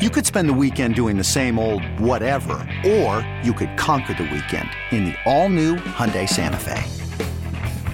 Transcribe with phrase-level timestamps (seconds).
[0.00, 4.22] You could spend the weekend doing the same old whatever, or you could conquer the
[4.22, 6.82] weekend in the all-new Hyundai Santa Fe.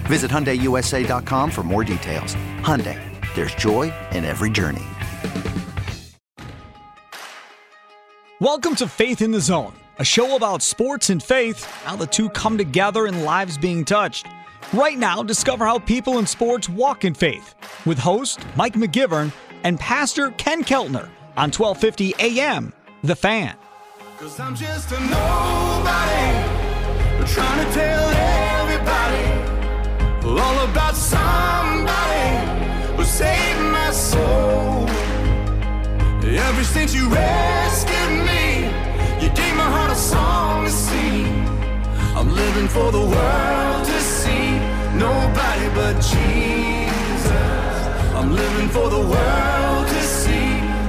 [0.07, 2.37] Visit HyundaiUSA.com for more details.
[2.61, 2.97] Hyundai,
[3.35, 4.85] there's joy in every journey.
[8.39, 12.29] Welcome to Faith in the Zone, a show about sports and faith, how the two
[12.29, 14.27] come together and lives being touched.
[14.71, 17.53] Right now, discover how people in sports walk in faith
[17.85, 19.33] with host Mike McGivern
[19.65, 22.73] and Pastor Ken Keltner on 1250 AM,
[23.03, 23.55] The Fan.
[24.17, 26.25] Cause I'm just a nobody,
[27.31, 29.27] trying to tell everybody
[30.25, 32.29] all about somebody
[32.97, 34.89] who saved my soul.
[36.25, 38.65] Ever since you rescued me,
[39.21, 41.27] you gave my heart a song to sing.
[42.17, 44.57] I'm living for the world to see,
[44.97, 47.31] nobody but Jesus.
[48.15, 49.66] I'm living for the world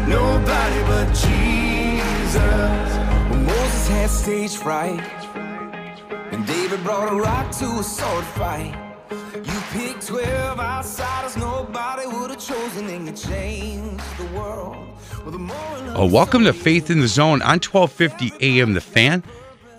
[0.08, 2.36] nobody but Jesus.
[3.30, 5.00] When Moses had stage fright,
[6.32, 8.74] and David brought a rock to a sword fight.
[9.34, 14.76] You picked 12 outsiders nobody would have chosen, and you changed the world.
[15.26, 19.22] Moral Oh, welcome to Faith in the Zone on 1250 AM The Fan.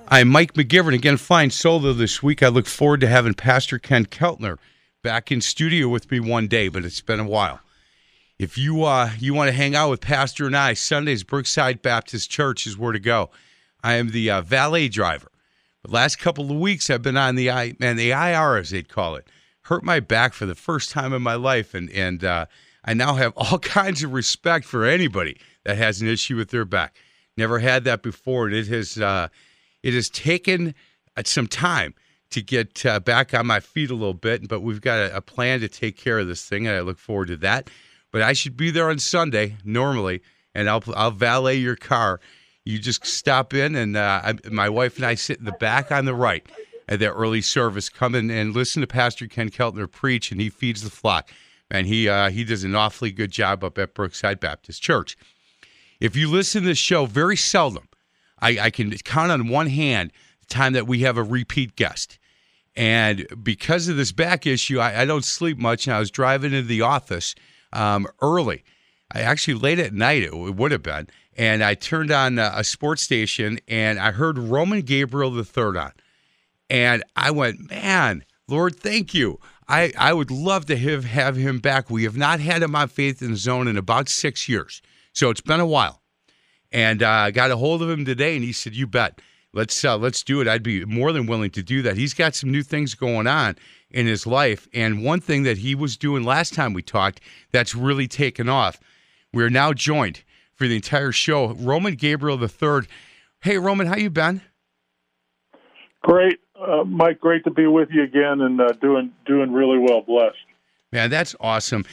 [0.07, 2.43] I'm Mike McGivern, again flying solo this week.
[2.43, 4.57] I look forward to having Pastor Ken Keltner
[5.01, 7.61] back in studio with me one day, but it's been a while.
[8.39, 12.31] If you uh, you want to hang out with Pastor and I, Sundays Brookside Baptist
[12.31, 13.31] Church is where to go.
[13.83, 15.29] I am the uh, valet driver.
[15.83, 18.87] The last couple of weeks I've been on the I man the IR as they'd
[18.87, 19.27] call it.
[19.63, 22.45] Hurt my back for the first time in my life, and and uh,
[22.85, 26.63] I now have all kinds of respect for anybody that has an issue with their
[26.63, 26.95] back.
[27.35, 29.27] Never had that before, and it has uh,
[29.83, 30.75] it has taken
[31.17, 31.93] uh, some time
[32.29, 34.47] to get uh, back on my feet a little bit.
[34.47, 36.99] But we've got a, a plan to take care of this thing, and I look
[36.99, 37.69] forward to that.
[38.11, 40.21] But I should be there on Sunday normally,
[40.55, 42.19] and I'll I'll valet your car.
[42.65, 45.91] You just stop in, and uh, I, my wife and I sit in the back
[45.91, 46.45] on the right
[46.87, 47.89] at that early service.
[47.89, 51.29] Come in and listen to Pastor Ken Keltner preach, and he feeds the flock.
[51.71, 55.15] And he uh, he does an awfully good job up at Brookside Baptist Church.
[55.99, 57.89] If you listen to this show, very seldom,
[58.39, 62.17] I, I can count on one hand the time that we have a repeat guest.
[62.75, 65.85] And because of this back issue, I, I don't sleep much.
[65.85, 67.35] And I was driving into the office
[67.73, 68.63] um, early.
[69.11, 72.63] I actually late at night it would have been, and I turned on a, a
[72.63, 75.93] sports station and I heard Roman Gabriel the third on,
[76.69, 79.39] and I went, man, Lord, thank you.
[79.67, 81.89] I, I would love to have, have him back.
[81.89, 84.81] We have not had him on Faith in the Zone in about six years,
[85.13, 86.01] so it's been a while.
[86.71, 89.21] And uh, I got a hold of him today, and he said, "You bet,
[89.53, 90.47] let's uh, let's do it.
[90.47, 93.55] I'd be more than willing to do that." He's got some new things going on
[93.89, 97.21] in his life, and one thing that he was doing last time we talked
[97.51, 98.79] that's really taken off.
[99.33, 100.23] We're now joined
[100.55, 102.87] for the entire show, Roman Gabriel III.
[103.41, 104.41] Hey, Roman, how you been?
[106.01, 107.19] Great, uh, Mike.
[107.19, 110.01] Great to be with you again, and uh, doing doing really well.
[110.01, 110.37] Blessed.
[110.91, 111.85] Man, that's awesome.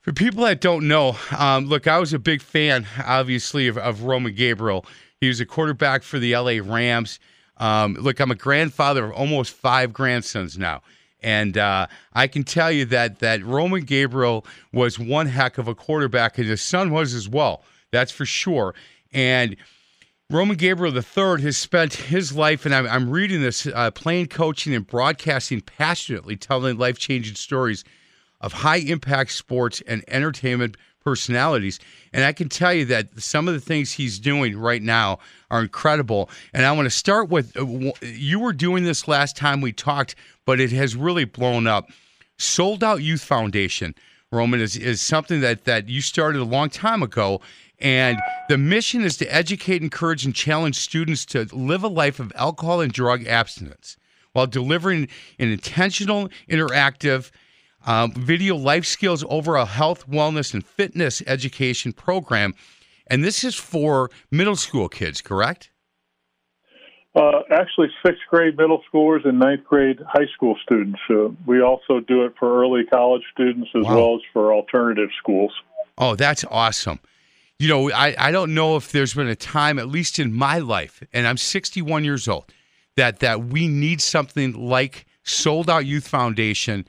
[0.00, 4.04] For people that don't know, um, look, I was a big fan, obviously, of, of
[4.04, 4.86] Roman Gabriel.
[5.20, 7.18] He was a quarterback for the LA Rams.
[7.56, 10.82] Um, look, I'm a grandfather of almost five grandsons now.
[11.22, 15.74] And uh, I can tell you that that Roman Gabriel was one heck of a
[15.74, 17.64] quarterback, and his son was as well.
[17.90, 18.74] That's for sure.
[19.12, 19.56] And
[20.30, 24.74] Roman Gabriel III has spent his life, and I'm, I'm reading this, uh, playing, coaching,
[24.74, 27.84] and broadcasting passionately, telling life changing stories
[28.40, 31.78] of high impact sports and entertainment personalities.
[32.12, 35.20] And I can tell you that some of the things he's doing right now
[35.52, 36.28] are incredible.
[36.52, 37.64] And I want to start with uh,
[38.02, 40.16] you were doing this last time we talked,
[40.46, 41.90] but it has really blown up.
[42.38, 43.94] Sold Out Youth Foundation,
[44.32, 47.40] Roman, is, is something that, that you started a long time ago.
[47.78, 52.32] And the mission is to educate, encourage, and challenge students to live a life of
[52.34, 53.96] alcohol and drug abstinence
[54.32, 55.06] while delivering
[55.38, 57.30] an intentional, interactive,
[57.86, 62.54] um, video life skills over a health, wellness, and fitness education program.
[63.06, 65.70] And this is for middle school kids, correct?
[67.14, 70.98] Uh, actually, sixth grade middle schoolers and ninth grade high school students.
[71.08, 73.96] Uh, we also do it for early college students as Wow.
[73.96, 75.52] well as for alternative schools.
[75.96, 77.00] Oh, that's awesome.
[77.58, 80.58] you know, I, I don't know if there's been a time, at least in my
[80.58, 82.52] life, and I'm 61 years old,
[82.96, 86.86] that that we need something like Sold Out Youth Foundation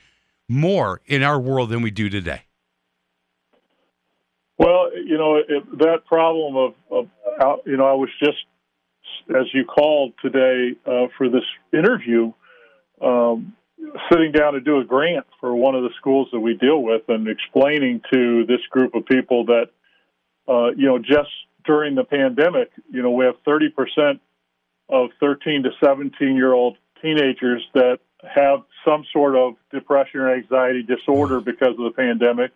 [0.49, 2.43] more in our world than we do today.
[4.57, 8.37] Well, you know, it, that problem of, of you know, I was just,
[9.29, 12.33] as you called today uh, for this interview,
[13.01, 13.55] um,
[14.11, 17.03] sitting down to do a grant for one of the schools that we deal with
[17.07, 19.67] and explaining to this group of people that,
[20.47, 21.29] uh, you know, just
[21.65, 24.19] during the pandemic, you know, we have 30%
[24.89, 27.99] of 13 to 17 year old teenagers that
[28.33, 32.51] have some sort of depression or anxiety disorder because of the pandemic,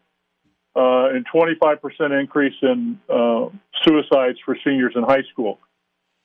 [0.75, 3.50] uh, and 25% increase in uh,
[3.83, 5.59] suicides for seniors in high school.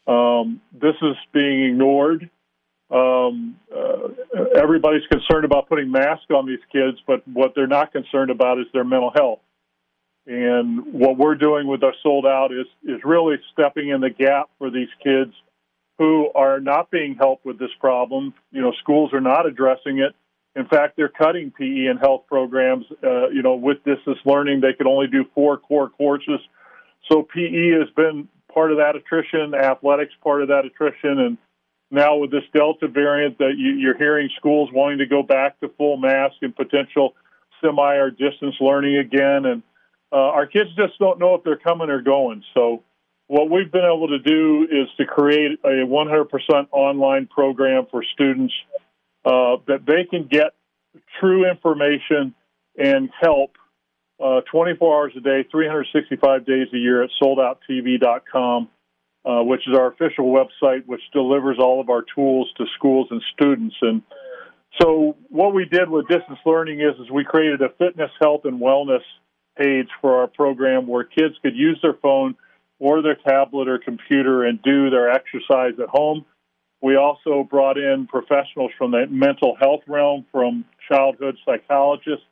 [0.06, 2.30] Um, this is being ignored.
[2.90, 4.08] Um, uh,
[4.56, 8.66] everybody's concerned about putting masks on these kids, but what they're not concerned about is
[8.72, 9.40] their mental health.
[10.26, 14.50] And what we're doing with our sold out is is really stepping in the gap
[14.58, 15.32] for these kids
[15.98, 18.34] who are not being helped with this problem.
[18.52, 20.14] You know, schools are not addressing it.
[20.54, 22.86] In fact, they're cutting PE and health programs.
[23.02, 26.40] Uh, you know, with distance learning, they can only do four core courses.
[27.10, 31.38] So PE has been part of that attrition, athletics part of that attrition, and
[31.90, 35.68] now with this Delta variant, that you, you're hearing schools wanting to go back to
[35.76, 37.14] full mask and potential
[37.62, 39.62] semi or distance learning again, and
[40.12, 42.42] uh, our kids just don't know if they're coming or going.
[42.54, 42.82] So
[43.28, 46.28] what we've been able to do is to create a 100%
[46.70, 48.54] online program for students
[49.24, 50.54] uh, that they can get
[51.20, 52.34] true information
[52.76, 53.56] and help
[54.22, 58.68] uh, 24 hours a day, 365 days a year at soldouttv.com,
[59.24, 63.20] uh, which is our official website, which delivers all of our tools to schools and
[63.34, 63.74] students.
[63.82, 64.02] And
[64.80, 68.60] so, what we did with distance learning is, is we created a fitness, health, and
[68.60, 69.02] wellness
[69.58, 72.36] page for our program where kids could use their phone
[72.78, 76.24] or their tablet or computer and do their exercise at home.
[76.82, 82.26] We also brought in professionals from the mental health realm, from childhood psychologists,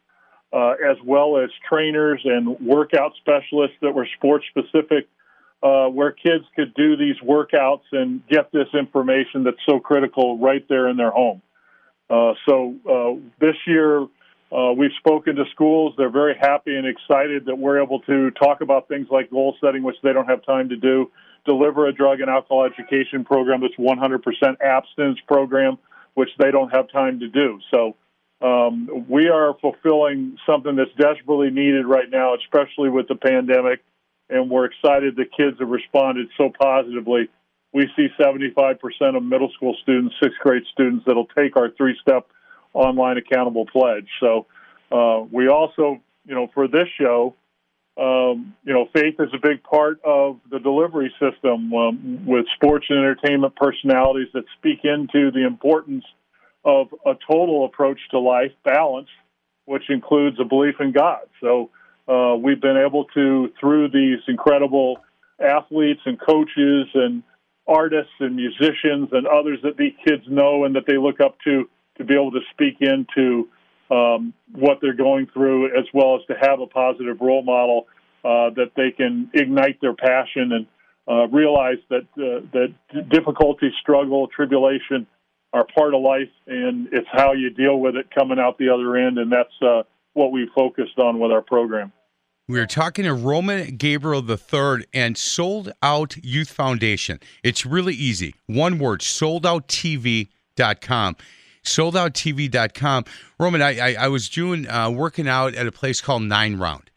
[0.53, 5.09] uh, as well as trainers and workout specialists that were sports specific,
[5.63, 10.65] uh, where kids could do these workouts and get this information that's so critical right
[10.69, 11.41] there in their home.
[12.11, 14.07] Uh, so uh, this year,
[14.53, 15.95] uh, we've spoken to schools.
[15.97, 19.83] They're very happy and excited that we're able to talk about things like goal setting,
[19.83, 21.11] which they don't have time to do,
[21.45, 25.79] deliver a drug and alcohol education program that's 100% abstinence program,
[26.15, 27.59] which they don't have time to do.
[27.71, 27.97] So
[28.41, 33.83] um, we are fulfilling something that's desperately needed right now, especially with the pandemic.
[34.29, 37.29] And we're excited the kids have responded so positively.
[37.73, 38.79] We see 75%
[39.17, 42.29] of middle school students, sixth grade students that'll take our three step
[42.75, 44.09] online accountable pledge.
[44.21, 44.47] So
[44.93, 47.35] uh, we also, you know, for this show,
[47.97, 52.87] um, you know, faith is a big part of the delivery system um, with sports
[52.89, 56.05] and entertainment personalities that speak into the importance
[56.65, 59.09] of a total approach to life, balance,
[59.67, 61.21] which includes a belief in God.
[61.41, 61.71] So
[62.09, 64.99] uh, we've been able to, through these incredible
[65.41, 67.23] athletes and coaches and
[67.67, 71.69] artists and musicians and others that these kids know and that they look up to,
[71.97, 73.49] to be able to speak into
[73.91, 77.87] um, what they're going through, as well as to have a positive role model
[78.25, 80.67] uh, that they can ignite their passion and
[81.07, 82.73] uh, realize that uh, that
[83.11, 85.07] difficulty, struggle, tribulation
[85.53, 88.97] are part of life, and it's how you deal with it coming out the other
[88.97, 89.83] end, and that's uh,
[90.15, 91.93] what we focused on with our program.
[92.49, 97.21] We are talking to Roman Gabriel III and Sold Out Youth Foundation.
[97.43, 98.35] It's really easy.
[98.47, 101.17] One word, soldouttv.com
[101.65, 103.05] soldouttv.com.
[103.39, 106.91] Roman, I, I, I was doing uh, working out at a place called Nine Round,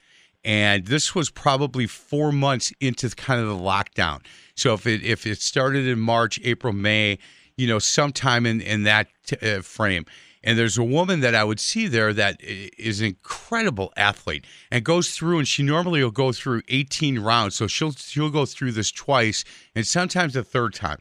[0.43, 4.21] and this was probably four months into kind of the lockdown.
[4.55, 7.19] So if it if it started in March, April, May,
[7.57, 10.05] you know, sometime in in that t- uh, frame.
[10.43, 14.85] And there's a woman that I would see there that is an incredible athlete and
[14.85, 17.55] goes through, and she normally will go through 18 rounds.
[17.55, 19.43] So she'll she'll go through this twice
[19.75, 20.99] and sometimes a third time.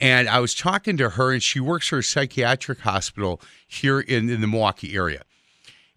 [0.00, 4.30] And I was talking to her, and she works for a psychiatric hospital here in,
[4.30, 5.22] in the Milwaukee area.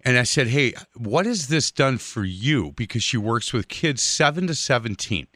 [0.03, 2.71] And I said, Hey, what has this done for you?
[2.71, 5.27] Because she works with kids 7 to 17.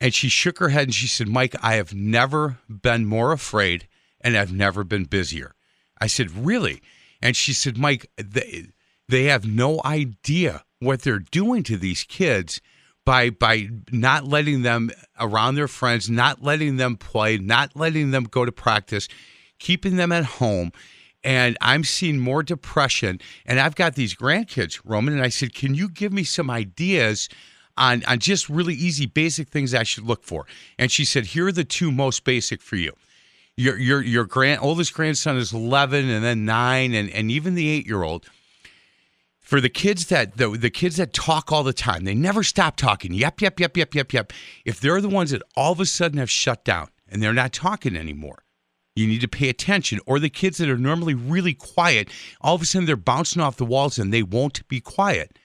[0.00, 3.88] And she shook her head and she said, Mike, I have never been more afraid
[4.20, 5.54] and I've never been busier.
[6.00, 6.82] I said, Really?
[7.20, 8.66] And she said, Mike, they,
[9.08, 12.60] they have no idea what they're doing to these kids
[13.04, 18.24] by by not letting them around their friends, not letting them play, not letting them
[18.24, 19.08] go to practice,
[19.58, 20.72] keeping them at home.
[21.22, 23.18] And I'm seeing more depression.
[23.46, 27.30] And I've got these grandkids, Roman, and I said, Can you give me some ideas
[27.76, 30.46] on on just really easy basic things I should look for.
[30.78, 32.92] And she said, "Here are the two most basic for you."
[33.56, 37.82] Your your your grand oldest grandson is 11 and then 9 and and even the
[37.82, 38.28] 8-year-old
[39.44, 42.76] for the kids that the, the kids that talk all the time, they never stop
[42.76, 43.12] talking.
[43.12, 44.32] Yep, yep, yep, yep, yep, yep.
[44.64, 47.52] If they're the ones that all of a sudden have shut down and they're not
[47.52, 48.42] talking anymore,
[48.96, 50.00] you need to pay attention.
[50.06, 52.08] Or the kids that are normally really quiet,
[52.40, 55.38] all of a sudden they're bouncing off the walls and they won't be quiet.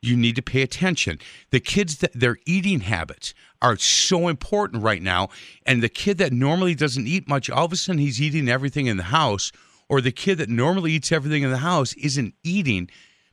[0.00, 1.18] You need to pay attention.
[1.50, 5.28] The kids that their eating habits are so important right now.
[5.66, 8.86] And the kid that normally doesn't eat much, all of a sudden he's eating everything
[8.86, 9.52] in the house.
[9.90, 12.88] Or the kid that normally eats everything in the house isn't eating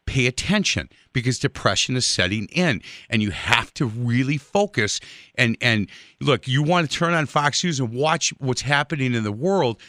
[0.09, 4.99] pay attention because depression is setting in and you have to really focus.
[5.35, 5.87] And and
[6.19, 9.79] look you want to turn on fox news and watch what's happening in the world.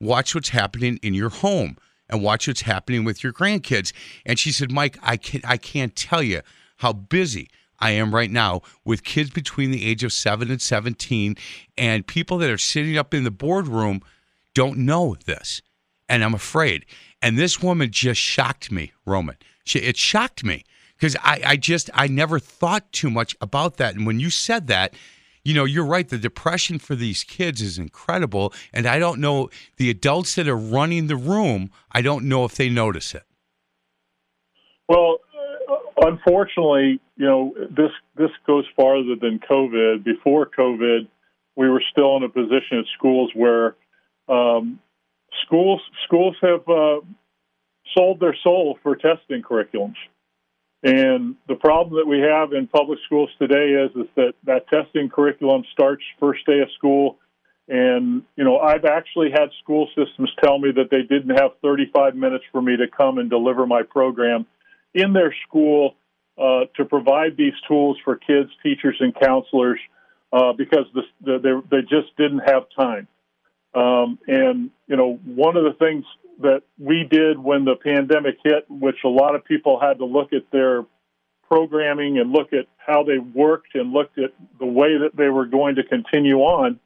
[0.00, 1.76] Watch what's happening in your home
[2.08, 3.92] and watch what's happening with your grandkids.
[4.24, 6.40] And she said mike i can i can't tell you
[6.78, 11.36] how busy I am right now with kids between the age of 7 and 17
[11.76, 14.00] and people that are sitting up in the boardroom
[14.54, 15.60] don't know this.
[16.08, 16.86] And I'm afraid.
[17.20, 19.36] And this woman just shocked me Roman
[19.74, 20.64] it shocked me
[20.96, 23.94] because I, I just I never thought too much about that.
[23.94, 24.94] And when you said that,
[25.44, 26.08] you know, you're right.
[26.08, 30.56] The depression for these kids is incredible, and I don't know the adults that are
[30.56, 31.70] running the room.
[31.92, 33.22] I don't know if they notice it.
[34.88, 35.18] Well,
[35.70, 40.02] uh, unfortunately, you know this this goes farther than COVID.
[40.02, 41.06] Before COVID,
[41.54, 43.76] we were still in a position at schools where
[44.28, 44.80] um,
[45.44, 47.00] schools schools have uh,
[47.96, 49.96] sold their soul for testing curriculums.
[50.82, 55.08] And the problem that we have in public schools today is is that that testing
[55.08, 57.18] curriculum starts first day of school.
[57.68, 62.14] And you know, I've actually had school systems tell me that they didn't have 35
[62.14, 64.46] minutes for me to come and deliver my program
[64.94, 65.96] in their school
[66.38, 69.80] uh, to provide these tools for kids, teachers, and counselors
[70.32, 73.08] uh, because the, the, they, they just didn't have time.
[73.74, 76.04] Um, and you know, one of the things
[76.40, 80.32] that we did when the pandemic hit, which a lot of people had to look
[80.32, 80.84] at their
[81.48, 85.46] programming and look at how they worked and looked at the way that they were
[85.46, 86.78] going to continue on.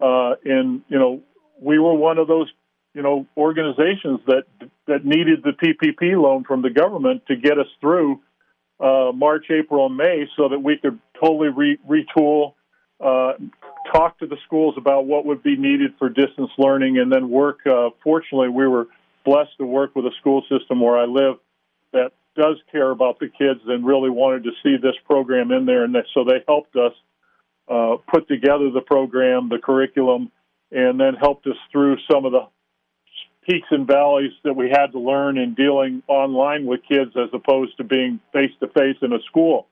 [0.00, 1.22] Uh, and you know,
[1.60, 2.50] we were one of those
[2.94, 4.44] you know organizations that
[4.86, 8.20] that needed the PPP loan from the government to get us through
[8.80, 12.54] uh, March, April, and May, so that we could totally re- retool,
[13.00, 13.32] uh,
[13.92, 17.60] talk to the schools about what would be needed for distance learning, and then work.
[17.66, 18.86] Uh, fortunately, we were
[19.24, 21.36] blessed to work with a school system where I live
[21.92, 25.84] that does care about the kids and really wanted to see this program in there,
[25.84, 26.92] and so they helped us
[27.68, 30.30] uh, put together the program, the curriculum,
[30.70, 32.46] and then helped us through some of the
[33.48, 37.76] peaks and valleys that we had to learn in dealing online with kids as opposed
[37.76, 39.68] to being face to face in a school.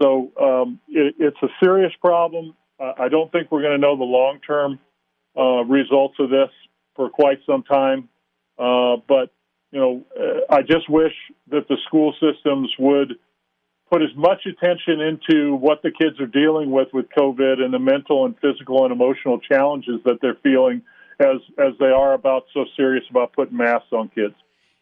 [0.00, 2.54] So um, it, it's a serious problem.
[2.80, 4.78] I don't think we're going to know the long term
[5.36, 6.50] uh, results of this
[6.96, 8.08] for quite some time.
[8.58, 9.32] Uh, but
[9.72, 11.12] you know, uh, I just wish
[11.50, 13.14] that the school systems would
[13.90, 17.78] put as much attention into what the kids are dealing with with COVID and the
[17.78, 20.82] mental and physical and emotional challenges that they're feeling
[21.20, 24.34] as as they are about so serious about putting masks on kids.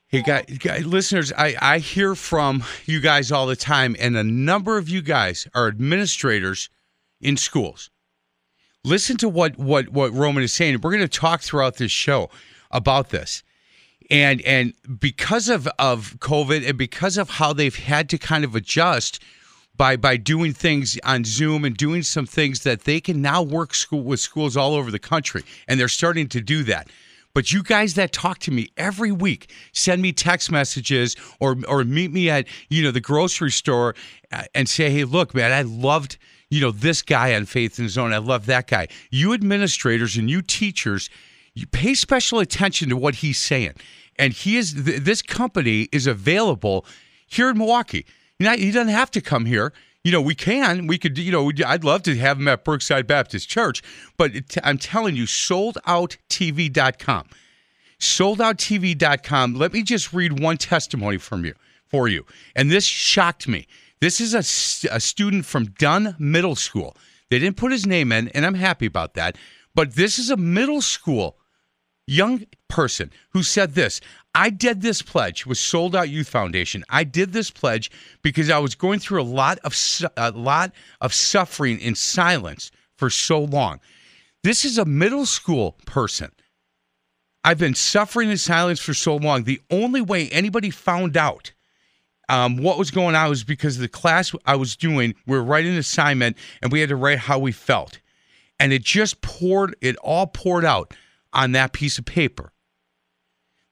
[0.09, 4.23] Hey, guys, guys, listeners, I, I hear from you guys all the time, and a
[4.23, 6.69] number of you guys are administrators
[7.23, 7.91] in schools.
[8.85, 10.81] Listen to what what what Roman is saying.
[10.83, 12.31] We're going to talk throughout this show
[12.71, 13.43] about this.
[14.11, 18.55] And and because of, of COVID and because of how they've had to kind of
[18.57, 19.23] adjust
[19.77, 23.75] by by doing things on Zoom and doing some things that they can now work
[23.75, 25.45] school with schools all over the country.
[25.69, 26.89] And they're starting to do that.
[27.35, 31.85] But you guys that talk to me every week, send me text messages or or
[31.85, 33.95] meet me at you know the grocery store
[34.33, 36.19] uh, and say, hey, look, man, I loved
[36.53, 38.13] you know this guy on Faith in Zone.
[38.13, 38.89] I love that guy.
[39.11, 41.09] You administrators and you teachers,
[41.55, 43.73] you pay special attention to what he's saying.
[44.19, 46.85] And he is th- this company is available
[47.27, 48.05] here in Milwaukee.
[48.39, 49.73] He doesn't have to come here
[50.05, 50.89] you know, we can.
[50.89, 53.83] We could, you know, I'd love to have him at Brookside Baptist Church,
[54.17, 57.29] but it, I'm telling you, soldouttv.com.
[58.01, 59.55] Soldouttv.com.
[59.55, 61.55] Let me just read one testimony from you
[61.87, 62.27] for you.
[62.57, 63.69] And this shocked me.
[64.03, 64.41] This is a,
[64.93, 66.97] a student from Dunn Middle School.
[67.31, 69.39] They didn't put his name in, and I'm happy about that.
[69.77, 71.39] But this is a middle school
[72.09, 74.01] young person who said this
[74.35, 76.83] I did this pledge with Sold Out Youth Foundation.
[76.91, 77.93] I did this pledge
[78.23, 82.73] because I was going through a lot of su- a lot of suffering in silence
[82.97, 83.79] for so long.
[84.43, 86.33] This is a middle school person.
[87.45, 89.45] I've been suffering in silence for so long.
[89.45, 91.53] The only way anybody found out
[92.33, 95.73] um, what was going on was because the class I was doing, we were writing
[95.73, 98.01] an assignment and we had to write how we felt.
[98.59, 100.95] And it just poured, it all poured out
[101.35, 102.55] on that piece of paper.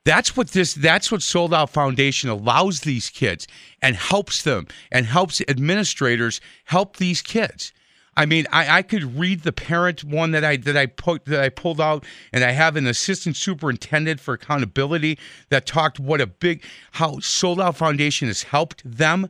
[0.05, 3.47] That's what this that's what Sold Out Foundation allows these kids
[3.81, 7.73] and helps them and helps administrators help these kids.
[8.17, 11.41] I mean, I, I could read the parent one that I that I put that
[11.41, 16.27] I pulled out, and I have an assistant superintendent for accountability that talked what a
[16.27, 19.29] big how Sold Out Foundation has helped them.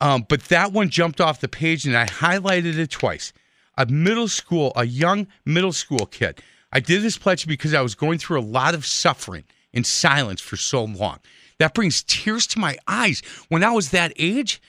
[0.00, 3.32] Um, but that one jumped off the page, and I highlighted it twice.
[3.76, 6.40] A middle school, a young middle school kid.
[6.72, 10.40] I did this pledge because I was going through a lot of suffering in silence
[10.40, 11.20] for so long.
[11.58, 13.22] That brings tears to my eyes.
[13.48, 14.60] When I was that age,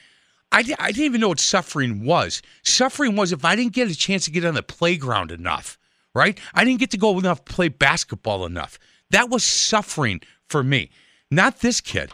[0.51, 2.41] I, di- I didn't even know what suffering was.
[2.63, 5.77] Suffering was if I didn't get a chance to get on the playground enough,
[6.13, 6.39] right?
[6.53, 8.79] I didn't get to go enough play basketball enough.
[9.11, 10.89] That was suffering for me.
[11.31, 12.11] Not this kid.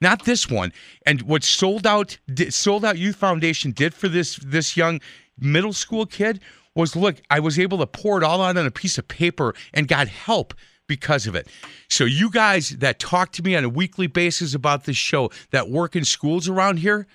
[0.00, 0.72] Not this one.
[1.06, 2.18] And what sold out
[2.50, 5.00] sold out youth foundation did for this this young
[5.38, 6.40] middle school kid
[6.74, 9.54] was look, I was able to pour it all out on a piece of paper
[9.72, 10.54] and got help
[10.86, 11.48] because of it.
[11.88, 15.70] So you guys that talk to me on a weekly basis about this show that
[15.70, 17.06] work in schools around here,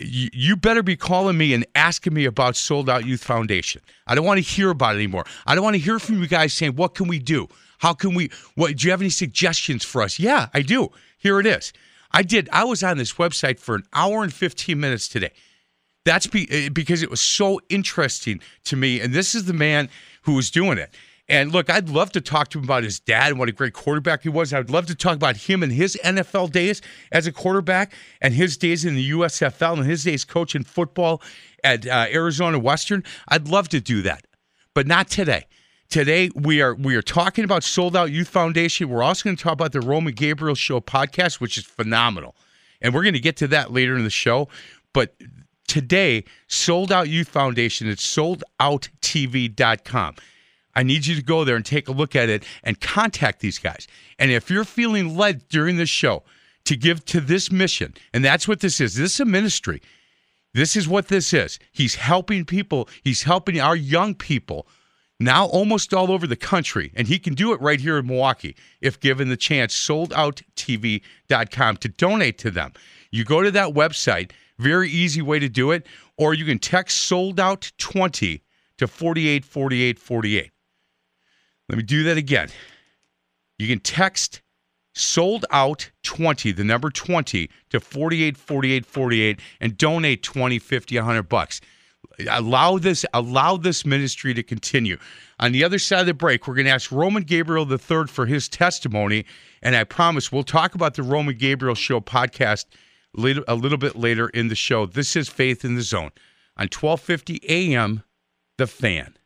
[0.00, 3.82] you, better be calling me and asking me about Sold Out Youth Foundation.
[4.06, 5.24] I don't want to hear about it anymore.
[5.46, 7.48] I don't want to hear from you guys saying, "What can we do?
[7.78, 8.30] How can we?
[8.54, 10.90] What do you have any suggestions for us?" Yeah, I do.
[11.18, 11.72] Here it is.
[12.12, 12.48] I did.
[12.52, 15.32] I was on this website for an hour and fifteen minutes today.
[16.04, 19.88] That's be, eh, because it was so interesting to me, and this is the man
[20.22, 20.94] who was doing it.
[21.28, 23.72] And look, I'd love to talk to him about his dad and what a great
[23.72, 24.52] quarterback he was.
[24.52, 28.56] I'd love to talk about him and his NFL days as a quarterback and his
[28.56, 31.22] days in the USFL and his days coaching football
[31.62, 33.04] at uh, Arizona Western.
[33.28, 34.26] I'd love to do that,
[34.74, 35.46] but not today.
[35.88, 38.88] Today we are we are talking about Sold Out Youth Foundation.
[38.88, 42.34] We're also going to talk about the Roman Gabriel Show podcast, which is phenomenal,
[42.80, 44.48] and we're going to get to that later in the show.
[44.94, 45.14] But
[45.68, 47.88] today, Sold Out Youth Foundation.
[47.88, 50.14] It's soldoutTV.com.
[50.74, 53.58] I need you to go there and take a look at it and contact these
[53.58, 53.86] guys.
[54.18, 56.22] And if you're feeling led during this show
[56.64, 59.82] to give to this mission, and that's what this is this is a ministry.
[60.54, 61.58] This is what this is.
[61.72, 64.66] He's helping people, he's helping our young people
[65.18, 66.92] now almost all over the country.
[66.94, 69.74] And he can do it right here in Milwaukee if given the chance.
[69.74, 72.72] SoldOutTV.com to donate to them.
[73.10, 76.98] You go to that website, very easy way to do it, or you can text
[76.98, 78.42] sold out 20
[78.78, 80.51] to 484848.
[81.72, 82.50] Let me do that again.
[83.58, 84.42] You can text
[84.94, 91.62] sold out 20, the number 20 to 484848 and donate 20, 50, 100 bucks.
[92.28, 94.98] Allow this allow this ministry to continue.
[95.40, 98.26] On the other side of the break, we're going to ask Roman Gabriel III for
[98.26, 99.24] his testimony,
[99.62, 102.66] and I promise we'll talk about the Roman Gabriel Show podcast
[103.16, 104.84] a little bit later in the show.
[104.84, 106.10] This is Faith in the Zone
[106.58, 108.02] on 1250 AM,
[108.58, 109.16] The Fan.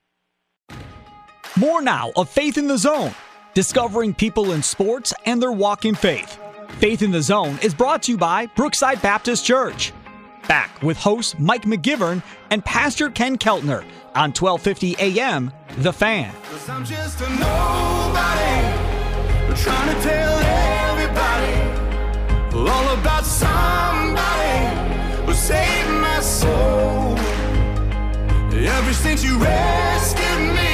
[1.58, 3.12] More now of Faith in the Zone,
[3.54, 6.38] discovering people in sports and their walk in faith.
[6.80, 9.94] Faith in the Zone is brought to you by Brookside Baptist Church.
[10.46, 16.34] Back with host Mike McGivern and Pastor Ken Keltner on 1250 AM, The Fan.
[28.52, 30.65] Ever since you rescued me,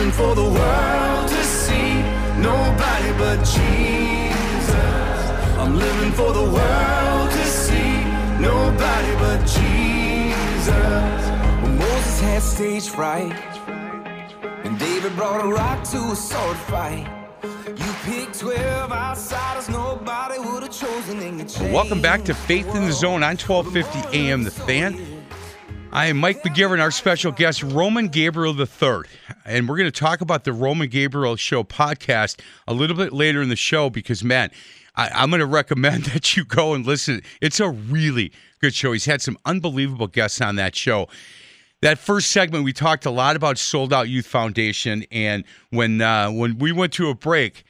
[0.00, 2.00] Living for the world to see
[2.40, 4.72] nobody but Jesus.
[5.58, 8.04] I'm living for the world to see
[8.40, 11.20] nobody but Jesus.
[11.62, 13.34] When Moses had stage fright,
[14.64, 17.06] and David brought a rock to a sword fight.
[17.66, 21.72] You picked 12 outsiders, nobody would have chosen in your chain.
[21.72, 25.09] Welcome back to Faith in the Zone on 1250 AM The Fan.
[25.92, 29.02] I am Mike McGivern, our special guest, Roman Gabriel III.
[29.44, 33.42] And we're going to talk about the Roman Gabriel Show podcast a little bit later
[33.42, 34.52] in the show because, man,
[34.94, 37.22] I, I'm going to recommend that you go and listen.
[37.40, 38.92] It's a really good show.
[38.92, 41.08] He's had some unbelievable guests on that show.
[41.82, 45.04] That first segment, we talked a lot about Sold Out Youth Foundation.
[45.10, 47.64] And when, uh, when we went to a break,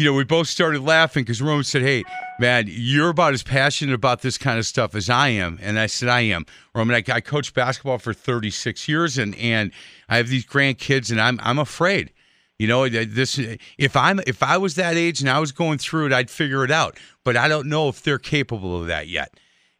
[0.00, 2.04] you know, we both started laughing because Roman said, Hey,
[2.38, 5.58] man, you're about as passionate about this kind of stuff as I am.
[5.60, 6.46] And I said, I am.
[6.74, 9.72] Roman, I, I coached basketball for 36 years and, and
[10.08, 12.12] I have these grandkids and I'm, I'm afraid.
[12.58, 13.38] You know, this
[13.78, 16.62] if I'm if I was that age and I was going through it, I'd figure
[16.62, 16.98] it out.
[17.24, 19.32] But I don't know if they're capable of that yet.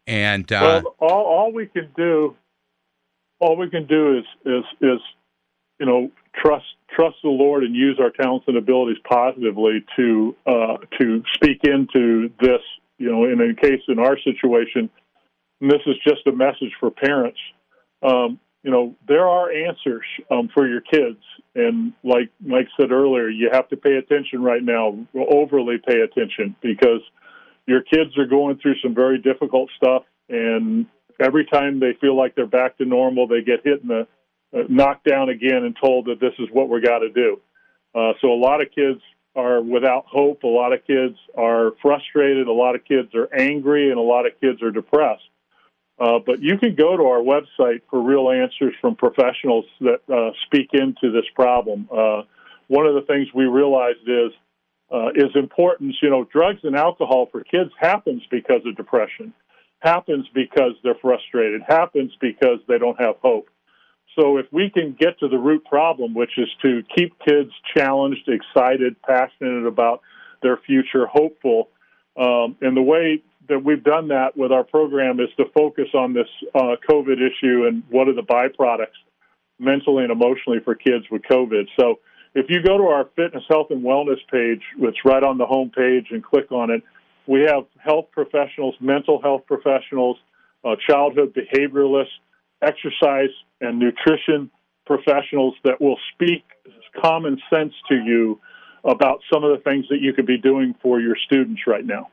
[0.06, 2.36] And uh, well, all, all we can do,
[3.38, 5.00] all we can do is is is,
[5.78, 10.76] you know, trust trust the Lord and use our talents and abilities positively to uh,
[11.00, 12.60] to speak into this.
[12.98, 14.90] You know, in a case in our situation,
[15.60, 17.38] this is just a message for parents.
[18.02, 21.18] Um, you know, there are answers um, for your kids,
[21.54, 26.54] and like Mike said earlier, you have to pay attention right now, overly pay attention,
[26.60, 27.00] because
[27.66, 30.84] your kids are going through some very difficult stuff, and
[31.18, 34.06] every time they feel like they're back to normal, they get hit in the
[34.52, 37.40] knocked down again and told that this is what we got to do.
[37.94, 39.00] Uh, so a lot of kids
[39.36, 40.42] are without hope.
[40.42, 42.48] A lot of kids are frustrated.
[42.48, 45.22] A lot of kids are angry, and a lot of kids are depressed.
[45.98, 50.30] Uh, but you can go to our website for real answers from professionals that uh,
[50.46, 51.88] speak into this problem.
[51.92, 52.22] Uh,
[52.68, 54.32] one of the things we realized is
[54.90, 55.96] uh, is importance.
[56.02, 59.32] You know, drugs and alcohol for kids happens because of depression,
[59.80, 63.48] happens because they're frustrated, happens because they don't have hope.
[64.18, 68.28] So if we can get to the root problem, which is to keep kids challenged,
[68.28, 70.02] excited, passionate about
[70.42, 71.68] their future, hopeful,
[72.16, 76.12] um, and the way that we've done that with our program is to focus on
[76.12, 78.98] this uh, COVID issue and what are the byproducts
[79.58, 81.66] mentally and emotionally for kids with COVID.
[81.78, 82.00] So
[82.34, 85.46] if you go to our fitness, health, and wellness page, which is right on the
[85.46, 86.82] home page, and click on it,
[87.26, 90.16] we have health professionals, mental health professionals,
[90.64, 92.18] uh, childhood behavioralists,
[92.62, 94.50] exercise and nutrition
[94.86, 96.44] professionals that will speak
[97.00, 98.40] common sense to you
[98.84, 102.08] about some of the things that you could be doing for your students right now.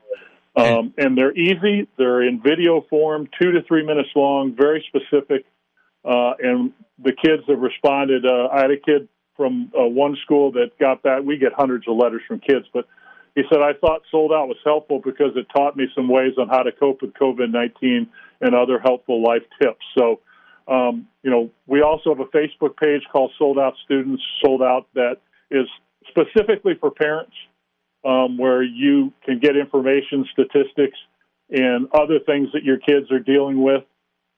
[0.56, 1.88] Um, and they're easy.
[1.96, 5.44] They're in video form, two to three minutes long, very specific.
[6.04, 8.26] Uh, and the kids have responded.
[8.26, 11.24] Uh, I had a kid from uh, one school that got that.
[11.24, 12.86] We get hundreds of letters from kids, but
[13.34, 16.48] he said, I thought Sold Out was helpful because it taught me some ways on
[16.48, 18.08] how to cope with COVID 19
[18.40, 19.84] and other helpful life tips.
[19.96, 20.20] So,
[20.68, 24.86] um, you know, we also have a Facebook page called Sold Out Students Sold Out
[24.94, 25.16] that
[25.50, 25.66] is
[26.08, 27.32] specifically for parents
[28.04, 30.98] um, where you can get information, statistics,
[31.50, 33.82] and other things that your kids are dealing with.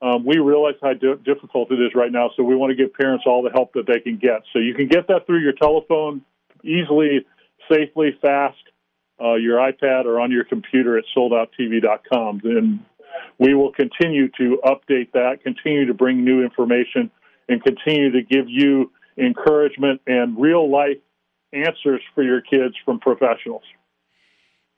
[0.01, 2.93] Um, we realize how di- difficult it is right now, so we want to give
[2.93, 4.41] parents all the help that they can get.
[4.53, 6.21] So you can get that through your telephone
[6.63, 7.25] easily,
[7.69, 8.57] safely, fast,
[9.21, 12.41] uh, your iPad, or on your computer at soldouttv.com.
[12.45, 12.79] And
[13.39, 17.11] we will continue to update that, continue to bring new information,
[17.49, 20.97] and continue to give you encouragement and real life
[21.53, 23.63] answers for your kids from professionals.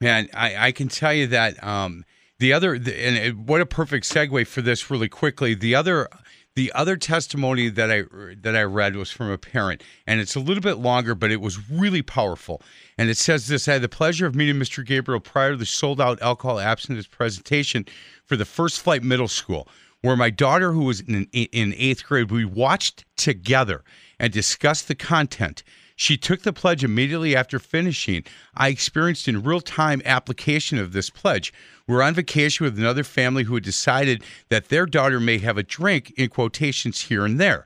[0.01, 2.03] Man, I, I can tell you that um,
[2.39, 5.53] the other, the, and what a perfect segue for this really quickly.
[5.53, 6.09] The other,
[6.55, 8.03] the other testimony that I
[8.41, 11.41] that I read was from a parent, and it's a little bit longer, but it
[11.41, 12.61] was really powerful.
[12.97, 14.85] And it says this: I had the pleasure of meeting Mr.
[14.85, 17.85] Gabriel prior to the sold out alcohol abstinence presentation
[18.23, 19.67] for the First Flight Middle School,
[20.01, 23.83] where my daughter, who was in, in eighth grade, we watched together
[24.19, 25.63] and discussed the content.
[25.95, 28.23] She took the pledge immediately after finishing.
[28.55, 31.53] I experienced in real time application of this pledge.
[31.87, 35.63] We're on vacation with another family who had decided that their daughter may have a
[35.63, 37.65] drink, in quotations here and there.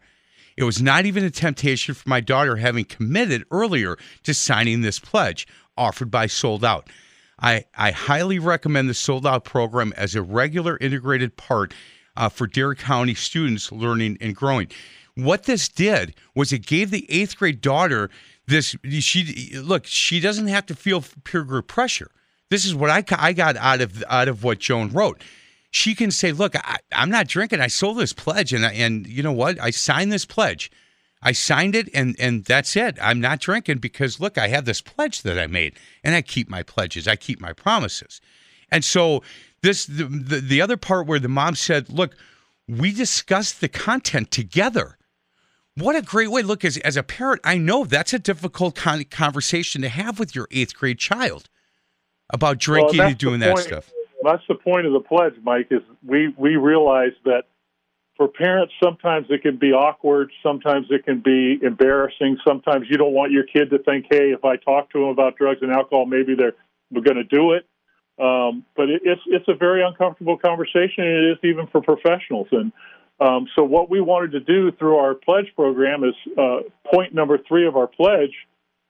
[0.57, 4.99] It was not even a temptation for my daughter having committed earlier to signing this
[4.99, 6.89] pledge offered by Sold Out.
[7.39, 11.73] I, I highly recommend the Sold Out program as a regular integrated part
[12.15, 14.69] uh, for Dare County students learning and growing.
[15.17, 18.11] What this did was it gave the eighth grade daughter
[18.45, 18.75] this.
[18.99, 22.11] She look, she doesn't have to feel peer group pressure.
[22.51, 25.23] This is what I, I got out of out of what Joan wrote.
[25.71, 27.61] She can say, "Look, I, am not drinking.
[27.61, 29.59] I sold this pledge, and and you know what?
[29.59, 30.69] I signed this pledge.
[31.23, 32.99] I signed it, and and that's it.
[33.01, 36.47] I'm not drinking because look, I have this pledge that I made, and I keep
[36.47, 37.07] my pledges.
[37.07, 38.21] I keep my promises.
[38.71, 39.23] And so
[39.63, 42.15] this the, the, the other part where the mom said, "Look,
[42.67, 44.96] we discussed the content together."
[45.77, 46.41] What a great way.
[46.41, 50.33] Look, as, as a parent, I know that's a difficult con- conversation to have with
[50.33, 51.49] your eighth grade child
[52.31, 53.91] about drinking well, and doing that stuff.
[54.23, 57.43] That's the point of the pledge, Mike, is we, we realize that
[58.17, 60.31] for parents, sometimes it can be awkward.
[60.41, 62.39] Sometimes it can be embarrassing.
[62.45, 65.37] Sometimes you don't want your kid to think, hey, if I talk to them about
[65.37, 66.55] drugs and alcohol, maybe they're
[66.91, 67.67] going to do it.
[68.19, 72.47] Um, but it, it's it's a very uncomfortable conversation, and it is even for professionals.
[72.51, 72.71] And
[73.19, 76.59] um, so what we wanted to do through our pledge program is uh,
[76.93, 78.33] point number three of our pledge.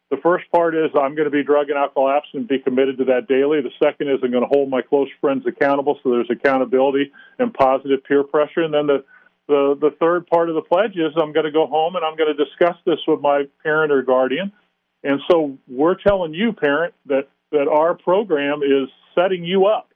[0.10, 3.06] The first part is I'm going to be drug and alcohol abstinent, be committed to
[3.06, 3.62] that daily.
[3.62, 7.54] The second is I'm going to hold my close friends accountable, so there's accountability and
[7.54, 8.62] positive peer pressure.
[8.62, 9.04] And then the
[9.48, 12.18] the, the third part of the pledge is I'm going to go home and I'm
[12.18, 14.52] going to discuss this with my parent or guardian.
[15.04, 19.90] And so we're telling you, parent, that that our program is setting you up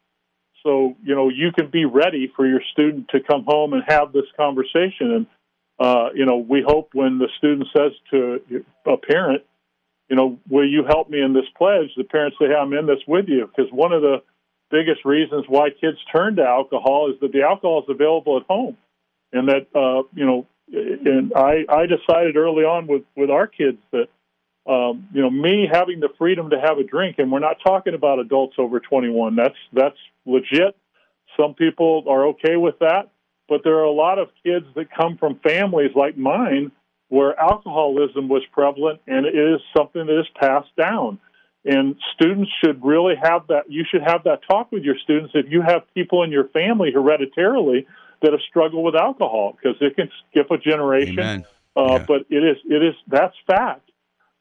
[0.64, 4.12] so you know you can be ready for your student to come home and have
[4.14, 5.28] this conversation and
[5.82, 8.40] uh, you know, we hope when the student says to
[8.86, 9.42] a parent,
[10.10, 11.90] you know, will you help me in this pledge?
[11.98, 13.48] The parents say, hey, I'm in this with you.
[13.48, 14.22] Because one of the
[14.70, 18.78] biggest reasons why kids turn to alcohol is that the alcohol is available at home.
[19.34, 23.80] And that, uh, you know, and I, I decided early on with, with our kids
[23.92, 24.08] that,
[24.68, 27.94] um, you know, me having the freedom to have a drink, and we're not talking
[27.94, 29.36] about adults over 21.
[29.36, 30.76] That's, that's legit.
[31.38, 33.10] Some people are okay with that.
[33.52, 36.72] But there are a lot of kids that come from families like mine
[37.10, 41.20] where alcoholism was prevalent and it is something that is passed down.
[41.66, 43.64] And students should really have that.
[43.68, 46.92] You should have that talk with your students if you have people in your family
[46.94, 47.86] hereditarily
[48.22, 51.46] that have struggled with alcohol because it can skip a generation.
[51.76, 52.06] Uh, yeah.
[52.08, 53.91] But it is it is that's fact.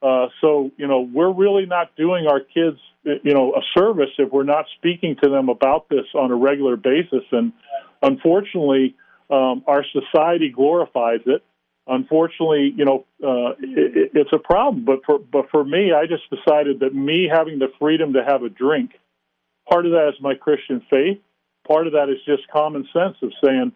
[0.03, 4.33] Uh, so you know we're really not doing our kids you know a service if
[4.33, 7.25] we're not speaking to them about this on a regular basis.
[7.33, 7.53] And
[8.03, 8.97] unfortunately,
[9.31, 11.43] um, our society glorifies it
[11.91, 14.85] unfortunately, you know, uh, it, it's a problem.
[14.85, 18.43] But for but for me, I just decided that me having the freedom to have
[18.43, 18.93] a drink,
[19.69, 21.19] part of that is my Christian faith.
[21.67, 23.73] Part of that is just common sense of saying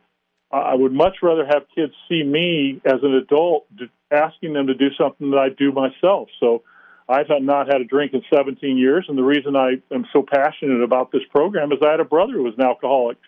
[0.51, 3.67] I would much rather have kids see me as an adult
[4.15, 6.29] asking them to do something that I do myself.
[6.41, 6.63] So
[7.09, 10.83] I've not had a drink in 17 years, and the reason I am so passionate
[10.83, 13.19] about this program is I had a brother who was an alcoholic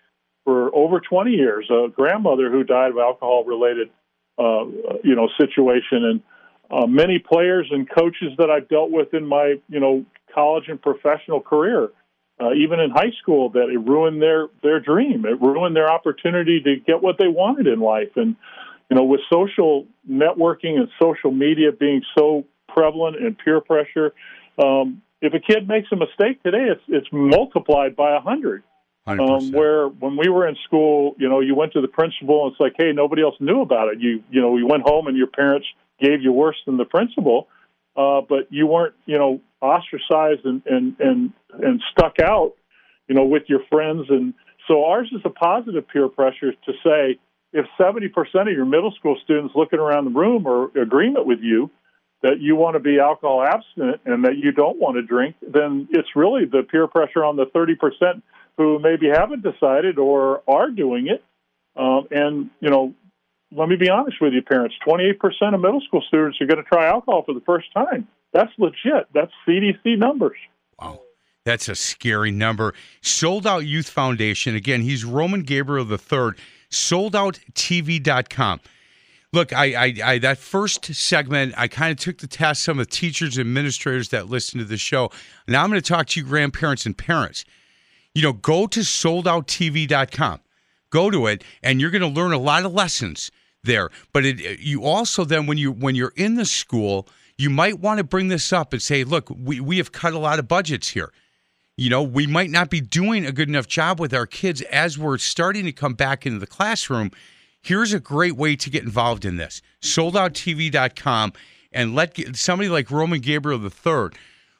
[0.44, 3.90] for over 20 years, a grandmother who died of alcohol-related
[4.38, 4.64] uh,
[5.02, 6.04] you know situation.
[6.04, 6.22] And
[6.70, 10.80] uh, many players and coaches that I've dealt with in my you know college and
[10.80, 11.90] professional career,
[12.40, 15.24] uh, even in high school, that it ruined their their dream.
[15.26, 18.16] It ruined their opportunity to get what they wanted in life.
[18.16, 18.36] And
[18.90, 24.12] you know, with social networking and social media being so prevalent and peer pressure,
[24.58, 28.62] um, if a kid makes a mistake today, it's it's multiplied by a hundred.
[29.20, 32.52] Um, where when we were in school, you know, you went to the principal and
[32.52, 34.00] it's like, hey, nobody else knew about it.
[34.00, 35.66] You, you know, you went home and your parents
[36.00, 37.46] gave you worse than the principal,
[37.96, 42.54] uh, but you weren't, you know, ostracized and, and, and, and stuck out,
[43.06, 44.06] you know, with your friends.
[44.10, 44.34] And
[44.66, 47.20] so ours is a positive peer pressure to say
[47.56, 51.70] if 70% of your middle school students looking around the room are agreement with you
[52.22, 55.88] that you want to be alcohol abstinent and that you don't want to drink, then
[55.90, 58.22] it's really the peer pressure on the 30%
[58.58, 61.24] who maybe haven't decided or are doing it.
[61.76, 62.94] Um, and, you know,
[63.52, 66.68] let me be honest with you, parents 28% of middle school students are going to
[66.68, 68.06] try alcohol for the first time.
[68.32, 69.08] That's legit.
[69.14, 70.36] That's CDC numbers.
[70.78, 71.00] Wow.
[71.46, 72.74] That's a scary number.
[73.00, 74.56] Sold Out Youth Foundation.
[74.56, 76.32] Again, he's Roman Gabriel III.
[76.70, 78.60] SoldOutTV.com.
[79.32, 82.86] Look, I, I, I that first segment, I kind of took the test some of
[82.86, 85.10] the teachers and administrators that listen to the show.
[85.46, 87.44] Now I'm going to talk to you grandparents and parents
[88.16, 90.40] you know, go to soldouttv.com.
[90.88, 93.30] Go to it, and you're going to learn a lot of lessons
[93.62, 93.90] there.
[94.14, 97.98] But it, you also then when you when you're in the school, you might want
[97.98, 100.88] to bring this up and say, look, we, we have cut a lot of budgets
[100.88, 101.12] here.
[101.78, 104.96] You know, we might not be doing a good enough job with our kids as
[104.96, 107.10] we're starting to come back into the classroom.
[107.60, 109.60] Here's a great way to get involved in this.
[109.82, 111.34] SoldOutTV.com
[111.72, 114.18] and let somebody like Roman Gabriel III,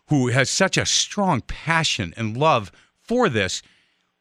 [0.09, 3.63] who has such a strong passion and love for this.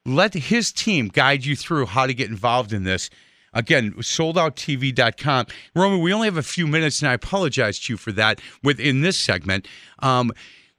[0.06, 3.10] Let his team guide you through how to get involved in this.
[3.54, 5.48] Again, soldouttv.com.
[5.76, 9.02] Roman, we only have a few minutes, and I apologize to you for that within
[9.02, 9.68] this segment.
[10.00, 10.32] Um,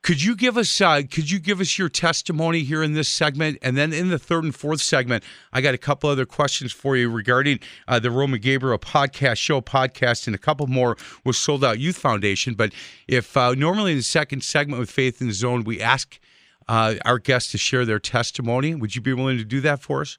[0.06, 3.58] could you give us uh, could you give us your testimony here in this segment,
[3.60, 6.96] and then in the third and fourth segment, I got a couple other questions for
[6.96, 11.64] you regarding uh, the Roman Gabriel podcast show podcast, and a couple more with Sold
[11.64, 12.54] Out Youth Foundation.
[12.54, 12.72] But
[13.08, 16.20] if uh, normally in the second segment with Faith in the Zone, we ask
[16.68, 18.76] uh, our guests to share their testimony.
[18.76, 20.18] Would you be willing to do that for us?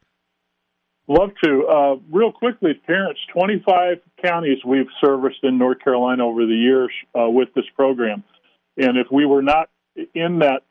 [1.08, 1.66] Love to.
[1.66, 7.30] Uh, real quickly, parents, 25 counties we've serviced in North Carolina over the years uh,
[7.30, 8.26] with this program.
[8.76, 9.70] And if we were not
[10.14, 10.64] in that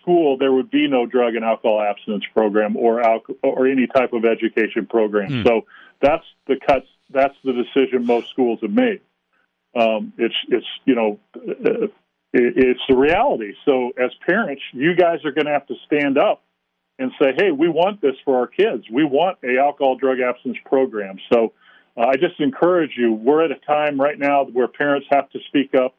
[0.00, 4.12] school, there would be no drug and alcohol abstinence program or alco- or any type
[4.12, 5.28] of education program.
[5.28, 5.42] Hmm.
[5.46, 5.66] So
[6.00, 6.86] that's the cuts.
[7.10, 9.00] That's the decision most schools have made.
[9.76, 11.88] Um, it's it's you know uh,
[12.36, 13.54] it's the reality.
[13.64, 16.42] So, as parents, you guys are going to have to stand up
[16.98, 18.84] and say, "Hey, we want this for our kids.
[18.90, 21.52] We want a alcohol drug abstinence program." So,
[21.96, 23.12] uh, I just encourage you.
[23.12, 25.94] We're at a time right now where parents have to speak up.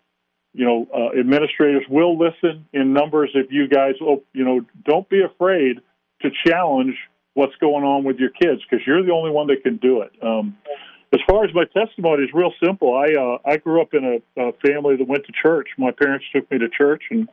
[0.56, 5.08] You know, uh, administrators will listen in numbers if you guys, oh, you know, don't
[5.10, 5.82] be afraid
[6.22, 6.96] to challenge
[7.34, 10.12] what's going on with your kids because you're the only one that can do it.
[10.24, 10.58] Um,
[11.14, 12.96] as far as my testimony is real simple.
[12.96, 15.68] I uh, I grew up in a, a family that went to church.
[15.78, 17.28] My parents took me to church and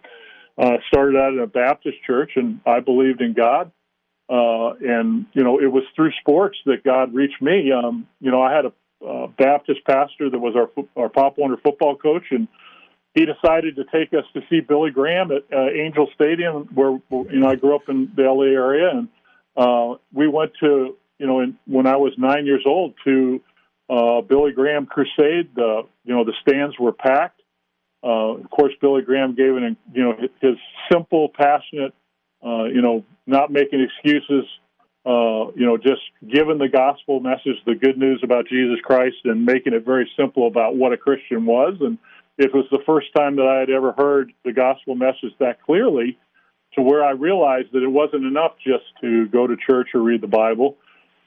[0.59, 3.73] uh, started out in a Baptist church, and I believed in God.
[4.29, 7.73] Uh, and you know, it was through sports that God reached me.
[7.73, 8.73] Um, you know, I had a
[9.07, 12.49] uh, Baptist pastor that was our our Pop Warner football coach, and
[13.15, 17.41] he decided to take us to see Billy Graham at uh, Angel Stadium, where you
[17.41, 19.09] know I grew up in the LA area, and
[19.57, 23.41] uh, we went to you know in, when I was nine years old to
[23.91, 25.55] uh, Billy Graham Crusade.
[25.55, 27.41] The you know the stands were packed.
[28.03, 30.57] Uh, of course, Billy Graham gave an you know his
[30.91, 31.95] simple, passionate,
[32.45, 34.49] uh, you know, not making excuses.
[35.05, 36.01] Uh, you know, just
[36.33, 40.47] giving the gospel message, the good news about Jesus Christ, and making it very simple
[40.47, 41.75] about what a Christian was.
[41.81, 41.99] And
[42.39, 46.19] it was the first time that I had ever heard the gospel message that clearly,
[46.75, 50.23] to where I realized that it wasn't enough just to go to church or read
[50.23, 50.77] the Bible.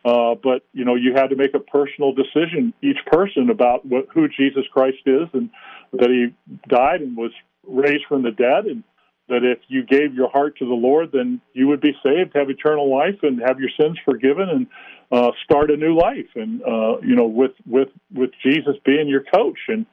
[0.03, 4.07] Uh, but you know, you had to make a personal decision, each person, about what,
[4.13, 5.49] who Jesus Christ is, and
[5.93, 6.35] that He
[6.67, 7.31] died and was
[7.67, 8.83] raised from the dead, and
[9.29, 12.51] that if you gave your heart to the Lord, then you would be saved, have
[12.51, 14.67] eternal life, and have your sins forgiven, and
[15.11, 16.29] uh, start a new life.
[16.35, 19.87] And uh, you know, with with with Jesus being your coach, and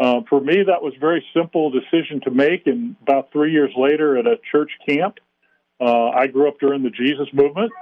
[0.00, 2.66] uh, for me, that was a very simple decision to make.
[2.66, 5.18] And about three years later, at a church camp,
[5.80, 7.72] uh, I grew up during the Jesus movement,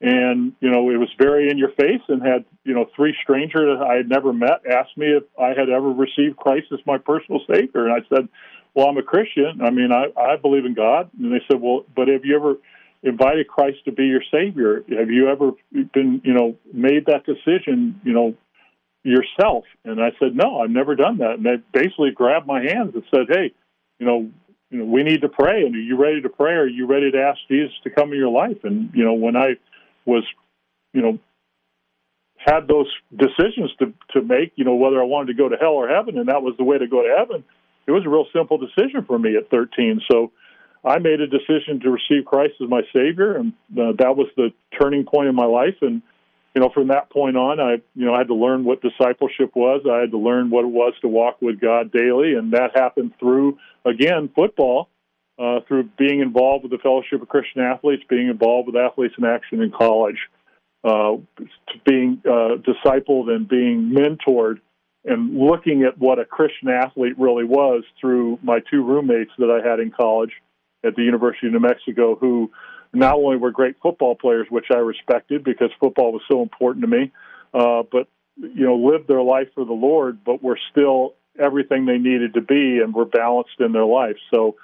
[0.00, 3.78] and you know, it was very in your face, and had you know three strangers
[3.80, 7.40] I had never met ask me if I had ever received Christ as my personal
[7.48, 8.28] Savior, and I said
[8.76, 9.62] well, I'm a Christian.
[9.62, 11.10] I mean, I, I believe in God.
[11.18, 12.56] And they said, well, but have you ever
[13.02, 14.84] invited Christ to be your Savior?
[14.98, 15.52] Have you ever
[15.94, 18.34] been, you know, made that decision, you know,
[19.06, 19.64] yourself?
[19.84, 21.34] And I said, no, I've never done that.
[21.34, 23.52] And they basically grabbed my hands and said, hey,
[23.98, 24.30] you know,
[24.70, 25.62] you know, we need to pray.
[25.62, 26.52] And are you ready to pray?
[26.52, 28.64] Are you ready to ask Jesus to come in your life?
[28.64, 29.56] And you know, when I
[30.04, 30.24] was,
[30.92, 31.18] you know,
[32.36, 35.74] had those decisions to to make, you know, whether I wanted to go to hell
[35.74, 37.44] or heaven, and that was the way to go to heaven
[37.86, 40.00] it was a real simple decision for me at 13.
[40.10, 40.32] So
[40.84, 44.52] I made a decision to receive Christ as my Savior, and uh, that was the
[44.80, 45.76] turning point in my life.
[45.80, 46.02] And
[46.56, 49.54] you know, from that point on, I you know I had to learn what discipleship
[49.54, 49.82] was.
[49.88, 53.12] I had to learn what it was to walk with God daily, and that happened
[53.20, 54.88] through again football,
[55.38, 59.24] uh, through being involved with the Fellowship of Christian Athletes, being involved with Athletes in
[59.26, 60.16] Action in college,
[60.82, 61.16] uh,
[61.84, 64.60] being uh, discipled and being mentored
[65.04, 69.68] and looking at what a Christian athlete really was through my two roommates that I
[69.68, 70.32] had in college
[70.82, 72.50] at the University of New Mexico, who
[72.96, 76.88] not only were great football players, which I respected because football was so important to
[76.88, 77.12] me,
[77.54, 81.98] uh, but you know lived their life for the Lord, but were still everything they
[81.98, 84.16] needed to be and were balanced in their life.
[84.34, 84.56] So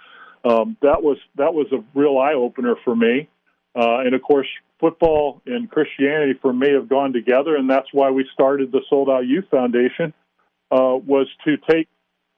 [0.45, 3.29] um, that was that was a real eye opener for me.
[3.75, 4.49] Uh, and of course,
[4.81, 9.09] football and Christianity for me have gone together, and that's why we started the Sold
[9.09, 10.13] Out Youth Foundation
[10.71, 11.89] uh, was to take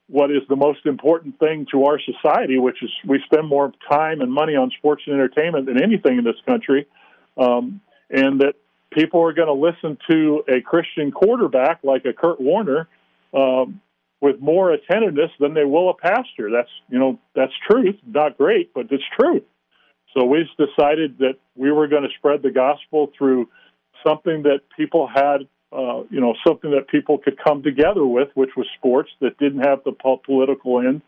[0.07, 4.21] what is the most important thing to our society, which is we spend more time
[4.21, 6.87] and money on sports and entertainment than anything in this country,
[7.37, 8.53] um, and that
[8.91, 12.87] people are going to listen to a Christian quarterback like a Kurt Warner
[13.33, 13.81] um,
[14.21, 16.51] with more attentiveness than they will a pastor.
[16.51, 19.43] That's you know that's truth, not great, but it's truth.
[20.15, 23.49] So we decided that we were going to spread the gospel through
[24.05, 28.51] something that people had uh, you know, something that people could come together with, which
[28.55, 31.01] was sports that didn't have the political end,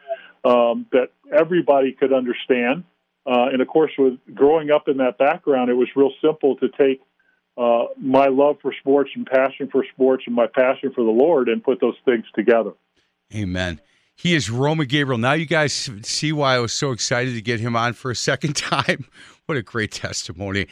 [0.44, 2.84] um, that everybody could understand.
[3.26, 6.68] Uh, and of course, with growing up in that background, it was real simple to
[6.78, 7.02] take
[7.58, 11.50] uh, my love for sports and passion for sports and my passion for the Lord
[11.50, 12.72] and put those things together.
[13.34, 13.82] Amen.
[14.16, 15.18] He is Roman Gabriel.
[15.18, 18.16] Now you guys see why I was so excited to get him on for a
[18.16, 19.06] second time.
[19.46, 20.68] what a great testimony.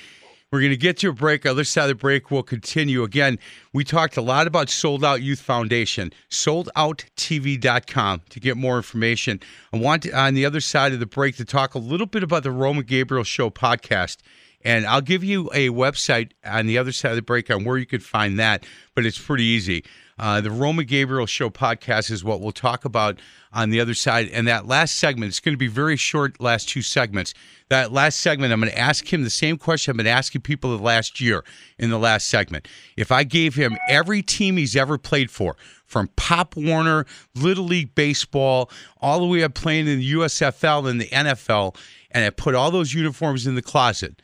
[0.56, 1.46] We're going to get to a break.
[1.46, 3.04] Other side of the break, we'll continue.
[3.04, 3.40] Again,
[3.74, 9.42] we talked a lot about Sold Out Youth Foundation, soldouttv.com to get more information.
[9.74, 12.24] I want to, on the other side of the break to talk a little bit
[12.24, 14.20] about the Roman Gabriel Show podcast.
[14.64, 17.78] And I'll give you a website on the other side of the break on where
[17.78, 19.84] you could find that, but it's pretty easy.
[20.18, 23.20] Uh, the Roman Gabriel Show podcast is what we'll talk about
[23.52, 24.30] on the other side.
[24.30, 27.34] And that last segment, it's going to be very short, last two segments.
[27.70, 30.76] That last segment, I'm going to ask him the same question I've been asking people
[30.78, 31.44] the last year
[31.78, 32.66] in the last segment.
[32.96, 37.94] If I gave him every team he's ever played for, from Pop Warner, Little League
[37.94, 41.76] Baseball, all the way up playing in the USFL and the NFL,
[42.12, 44.22] and I put all those uniforms in the closet,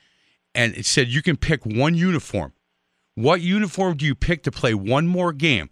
[0.55, 2.53] and it said you can pick one uniform.
[3.15, 5.69] What uniform do you pick to play one more game?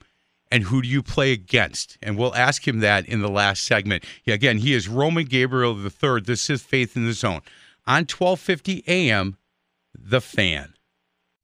[0.51, 1.97] And who do you play against?
[2.01, 4.03] And we'll ask him that in the last segment.
[4.23, 6.21] Yeah, again, he is Roman Gabriel III.
[6.21, 7.41] This is Faith in the Zone
[7.85, 9.37] on 1250 AM,
[9.93, 10.73] The Fan.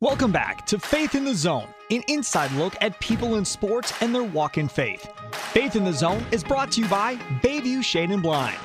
[0.01, 4.13] Welcome back to Faith in the Zone, an inside look at people in sports and
[4.13, 5.07] their walk in faith.
[5.31, 8.57] Faith in the Zone is brought to you by Bayview Shade and Blind.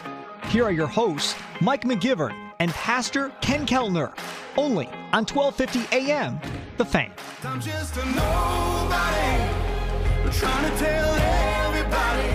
[0.47, 4.13] Here are your hosts, Mike McGivern and Pastor Ken Keltner,
[4.57, 6.41] only on 1250 AM,
[6.77, 7.13] The Fan.
[10.33, 12.31] Trying to tell everybody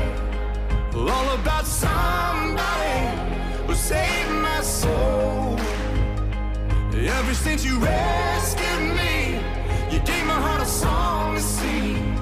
[0.93, 2.99] all about somebody
[3.65, 5.57] who saved my soul.
[6.93, 9.39] Ever since you rescued me,
[9.91, 12.17] you gave my heart a song to sing.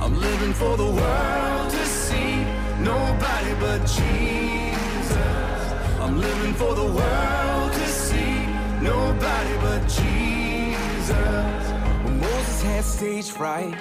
[0.00, 2.44] I'm living for the world to see,
[2.80, 5.16] nobody but Jesus.
[6.00, 8.46] I'm living for the world to see,
[8.80, 11.62] nobody but Jesus.
[12.04, 13.74] When Moses had stage fright,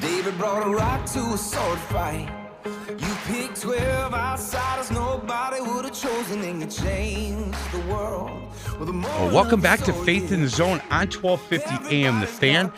[0.00, 2.28] David brought a rock to a sword fight.
[2.64, 8.30] You picked 12 outsiders, nobody would have chosen, and you changed the world.
[8.78, 12.72] Well, welcome back to Faith in the Zone on 1250 AM The Fan.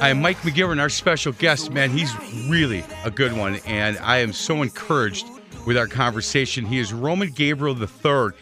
[0.00, 1.70] I am Mike McGivern, our special guest.
[1.70, 2.12] Man, he's
[2.48, 5.26] really a good one, and I am so encouraged
[5.66, 6.64] with our conversation.
[6.64, 8.36] He is Roman Gabriel III,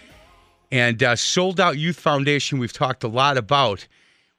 [0.70, 3.86] and uh, Sold Out Youth Foundation, we've talked a lot about.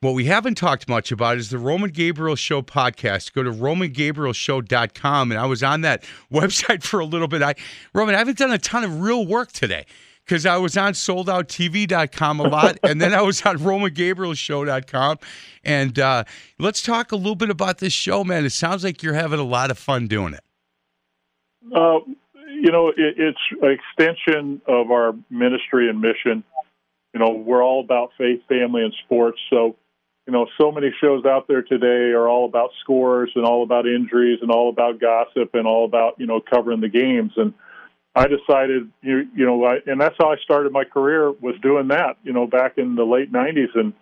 [0.03, 3.31] What we haven't talked much about is the Roman Gabriel Show podcast.
[3.31, 5.31] Go to romangabrielshow.com.
[5.31, 7.41] And I was on that website for a little bit.
[7.41, 7.55] I
[7.93, 9.85] Roman, I haven't done a ton of real work today
[10.25, 12.79] because I was on soldouttv.com a lot.
[12.83, 15.19] and then I was on romangabrielshow.com.
[15.63, 16.25] And uh,
[16.59, 18.43] let's talk a little bit about this show, man.
[18.43, 20.43] It sounds like you're having a lot of fun doing it.
[21.73, 21.99] Uh,
[22.49, 26.43] you know, it, it's an extension of our ministry and mission.
[27.13, 29.39] You know, we're all about faith, family, and sports.
[29.49, 29.77] So,
[30.25, 33.85] you know, so many shows out there today are all about scores and all about
[33.85, 37.33] injuries and all about gossip and all about you know covering the games.
[37.35, 37.53] And
[38.15, 41.89] I decided, you you know, I, and that's how I started my career was doing
[41.89, 42.17] that.
[42.23, 43.93] You know, back in the late '90s, and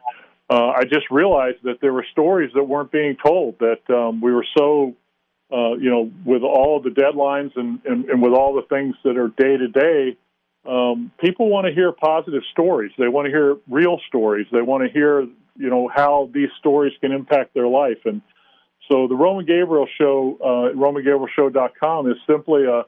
[0.50, 3.58] uh, I just realized that there were stories that weren't being told.
[3.60, 4.96] That um, we were so,
[5.52, 9.18] uh, you know, with all the deadlines and, and and with all the things that
[9.18, 10.18] are day to day.
[10.64, 12.92] Um, people want to hear positive stories.
[12.98, 14.46] They want to hear real stories.
[14.52, 18.00] They want to hear, you know, how these stories can impact their life.
[18.06, 18.22] And
[18.90, 22.84] so the Roman Gabriel Show, uh, RomanGabrielShow.com, is simply a,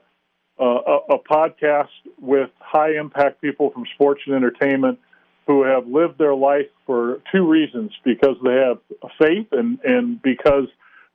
[0.62, 1.88] a, a podcast
[2.20, 4.98] with high impact people from sports and entertainment
[5.46, 8.78] who have lived their life for two reasons because they have
[9.18, 10.66] faith and, and because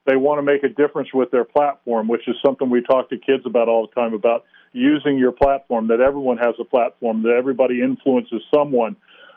[0.05, 3.17] they want to make a difference with their platform, which is something we talk to
[3.17, 7.35] kids about all the time about using your platform, that everyone has a platform, that
[7.37, 8.95] everybody influences someone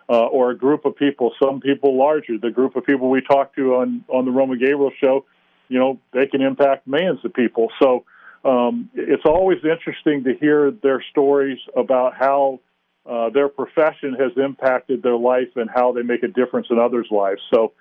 [0.09, 2.39] uh, or a group of people, some people larger.
[2.39, 5.25] The group of people we talk to on, on the Roman Gabriel show,
[5.69, 7.69] you know, they can impact millions of people.
[7.81, 8.05] So
[8.45, 12.61] um, it's always interesting to hear their stories about how
[13.09, 17.09] uh, their profession has impacted their life and how they make a difference in others'
[17.11, 17.41] lives.
[17.53, 17.73] So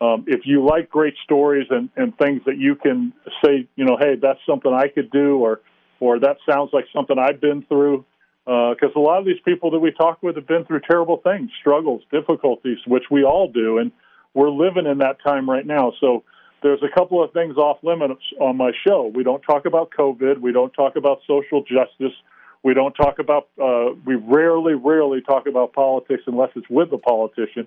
[0.00, 3.12] um, if you like great stories and, and things that you can
[3.44, 5.60] say, you know, hey, that's something I could do, or
[6.00, 8.06] or that sounds like something I've been through,
[8.50, 11.50] because a lot of these people that we talk with have been through terrible things,
[11.60, 13.92] struggles, difficulties, which we all do, and
[14.34, 15.92] we're living in that time right now.
[16.00, 16.24] So
[16.62, 19.10] there's a couple of things off limits on my show.
[19.14, 20.38] We don't talk about COVID.
[20.38, 22.16] We don't talk about social justice.
[22.62, 23.48] We don't talk about.
[23.60, 27.66] Uh, we rarely, rarely talk about politics unless it's with a politician.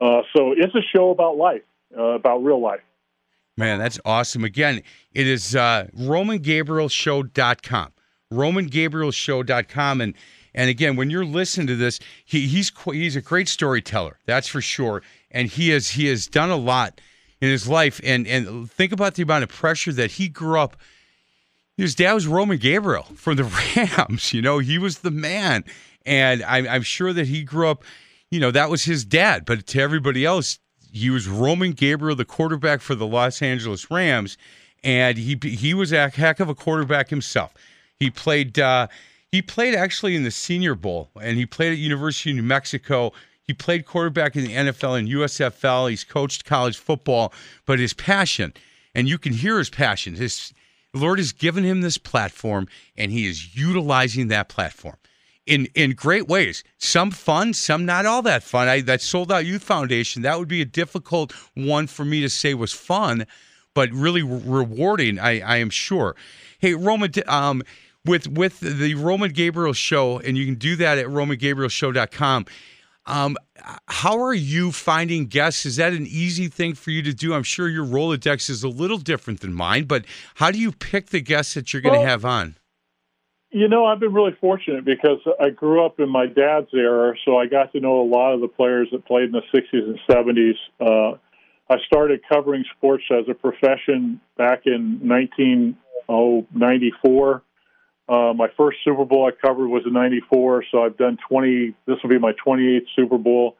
[0.00, 1.62] Uh, so it's a show about life,
[1.96, 2.80] uh, about real life.
[3.56, 4.44] Man, that's awesome.
[4.44, 7.92] Again, it is uh, RomanGabrielShow.com.
[8.32, 10.00] RomanGabrielShow.com.
[10.00, 10.14] And
[10.54, 14.60] and again, when you're listening to this, he, he's he's a great storyteller, that's for
[14.60, 15.02] sure.
[15.30, 17.00] And he has he has done a lot
[17.40, 18.00] in his life.
[18.04, 20.76] And and think about the amount of pressure that he grew up.
[21.76, 23.44] His dad was Roman Gabriel from the
[23.76, 24.32] Rams.
[24.32, 25.64] You know, he was the man.
[26.04, 27.84] And I'm, I'm sure that he grew up,
[28.30, 29.44] you know, that was his dad.
[29.44, 30.58] But to everybody else,
[30.92, 34.36] he was Roman Gabriel, the quarterback for the Los Angeles Rams,
[34.84, 37.54] and he he was a heck of a quarterback himself.
[38.02, 38.88] He played uh,
[39.30, 43.12] he played actually in the Senior Bowl, and he played at University of New Mexico.
[43.44, 45.88] He played quarterback in the NFL and USFL.
[45.88, 47.32] He's coached college football,
[47.64, 48.54] but his passion,
[48.92, 50.16] and you can hear his passion.
[50.16, 50.52] His
[50.92, 54.96] Lord has given him this platform, and he is utilizing that platform
[55.46, 56.64] in in great ways.
[56.78, 58.66] Some fun, some not all that fun.
[58.66, 62.28] I that sold out youth foundation that would be a difficult one for me to
[62.28, 63.28] say was fun,
[63.74, 65.20] but really re- rewarding.
[65.20, 66.16] I I am sure.
[66.58, 67.62] Hey Roman, um,
[68.04, 72.44] with with the Roman Gabriel show, and you can do that at RomanGabrielShow.com.
[73.04, 73.36] Um,
[73.86, 75.66] how are you finding guests?
[75.66, 77.34] Is that an easy thing for you to do?
[77.34, 80.04] I'm sure your Rolodex is a little different than mine, but
[80.36, 82.54] how do you pick the guests that you're going to Well, have on?
[83.50, 87.36] You know, I've been really fortunate because I grew up in my dad's era, so
[87.36, 89.98] I got to know a lot of the players that played in the 60s and
[90.08, 90.54] 70s.
[90.80, 91.16] Uh,
[91.68, 97.42] I started covering sports as a profession back in 1994.
[98.12, 101.74] Uh, my first Super Bowl I covered was in '94, so I've done 20.
[101.86, 103.56] This will be my 28th Super Bowl.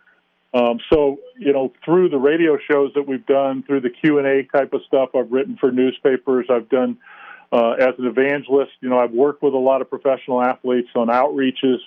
[0.53, 4.27] Um, so, you know, through the radio shows that we've done, through the Q and
[4.27, 6.47] A type of stuff, I've written for newspapers.
[6.51, 6.99] I've done
[7.51, 8.73] uh, as an evangelist.
[8.83, 11.79] You know, I've worked with a lot of professional athletes on outreaches.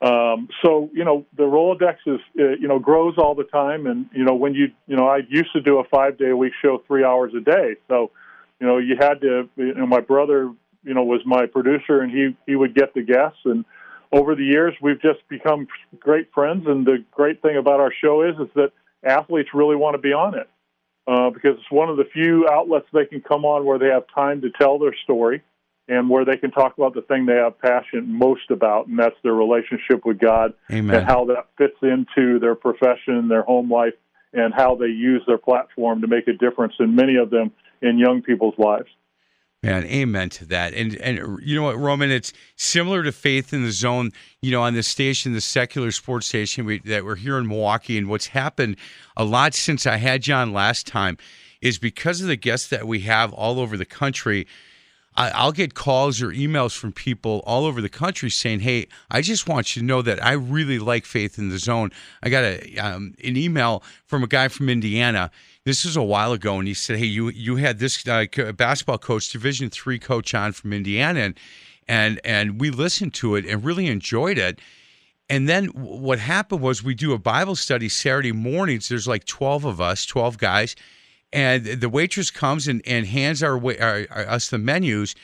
[0.00, 3.86] Um, so, you know, the Rolodex is, uh, you know, grows all the time.
[3.86, 6.36] And, you know, when you, you know, I used to do a five day a
[6.36, 7.76] week show, three hours a day.
[7.86, 8.10] So,
[8.58, 10.52] you know, you had to, you know, my brother,
[10.84, 13.40] you know, was my producer and he, he would get the guests.
[13.44, 13.64] And
[14.12, 15.66] over the years, we've just become
[15.98, 16.64] great friends.
[16.66, 18.72] And the great thing about our show is, is that
[19.04, 20.48] athletes really want to be on it.
[21.04, 24.04] Uh, because it's one of the few outlets they can come on where they have
[24.14, 25.42] time to tell their story
[25.88, 29.16] and where they can talk about the thing they have passion most about, and that's
[29.24, 30.94] their relationship with God Amen.
[30.94, 33.94] and how that fits into their profession, their home life,
[34.32, 37.50] and how they use their platform to make a difference in many of them
[37.82, 38.88] in young people's lives.
[39.62, 40.74] Man, amen to that.
[40.74, 44.10] And and you know what, Roman, it's similar to Faith in the Zone.
[44.40, 47.96] You know, on the station, the secular sports station we, that we're here in Milwaukee,
[47.96, 48.76] and what's happened
[49.16, 51.16] a lot since I had John last time
[51.60, 54.48] is because of the guests that we have all over the country.
[55.14, 59.20] I, I'll get calls or emails from people all over the country saying, "Hey, I
[59.20, 62.42] just want you to know that I really like Faith in the Zone." I got
[62.42, 65.30] a um, an email from a guy from Indiana.
[65.64, 68.98] This was a while ago, and he said, "Hey, you you had this uh, basketball
[68.98, 71.34] coach, Division three coach on from Indiana, and
[71.86, 74.60] and and we listened to it and really enjoyed it."
[75.28, 78.88] And then what happened was we do a Bible study Saturday mornings.
[78.88, 80.76] There's like 12 of us, 12 guys,
[81.32, 85.14] and the waitress comes and, and hands our, our, our us the menus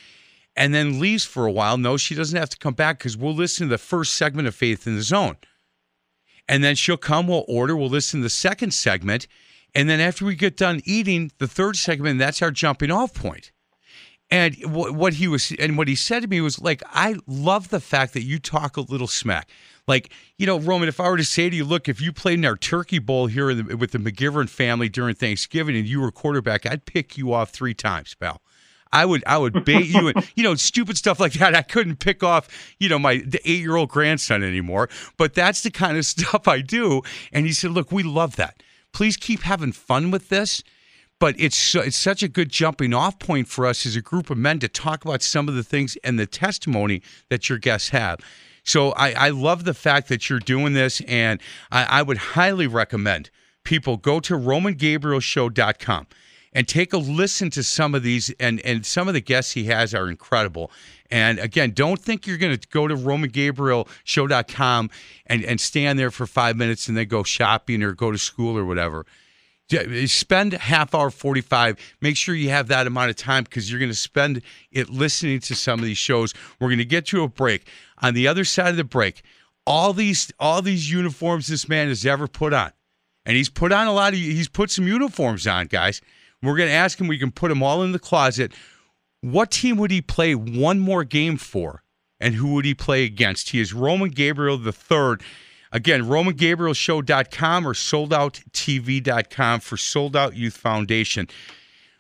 [0.57, 1.79] and then leaves for a while.
[1.79, 4.55] No, she doesn't have to come back because we'll listen to the first segment of
[4.55, 5.37] Faith in the Zone.
[6.49, 9.29] And then she'll come, we'll order, we'll listen to the second segment.
[9.75, 13.53] And then after we get done eating, the third segment, that's our jumping off point.
[14.31, 17.81] And what he was, and what he said to me was like, I love the
[17.81, 19.49] fact that you talk a little smack.
[19.87, 22.39] Like, you know, Roman, if I were to say to you, look, if you played
[22.39, 26.13] in our turkey bowl here the, with the McGivern family during Thanksgiving and you were
[26.13, 28.43] quarterback, I'd pick you off three times, pal.
[28.93, 31.55] I would, I would bait you, and you know, stupid stuff like that.
[31.55, 32.49] I couldn't pick off,
[32.79, 34.89] you know, my the eight year old grandson anymore.
[35.17, 37.03] But that's the kind of stuff I do.
[37.33, 38.63] And he said, look, we love that.
[38.99, 40.65] Please keep having fun with this
[41.21, 44.37] but it's it's such a good jumping off point for us as a group of
[44.37, 48.19] men to talk about some of the things and the testimony that your guests have.
[48.65, 51.41] So I, I love the fact that you're doing this, and
[51.71, 53.31] I, I would highly recommend
[53.65, 56.09] people go to RomanGabrielShow.com
[56.59, 59.67] and take a listen to some of these and and some of the guests he
[59.67, 60.73] has are incredible.
[61.09, 64.91] And again don't think you're going to go to romangabrielshow.com
[65.27, 68.59] and and stand there for five minutes and then go shopping or go to school
[68.59, 69.07] or whatever.
[70.07, 73.93] Spend half hour 45 make sure you have that amount of time because you're going
[73.93, 74.43] to spend
[74.73, 76.35] it listening to some of these shows.
[76.59, 77.69] We're going to get to a break.
[78.03, 79.23] On the other side of the break
[79.65, 82.73] all these all these uniforms this man has ever put on
[83.25, 86.01] and he's put on a lot of he's put some uniforms on guys
[86.43, 88.53] we're going to ask him we can put them all in the closet.
[89.21, 91.83] What team would he play one more game for?
[92.21, 93.51] And who would he play against?
[93.51, 95.23] He is roman gabriel the third.
[95.71, 101.29] Again romangabrielshow.com or soldouttv.com for sold out youth foundation.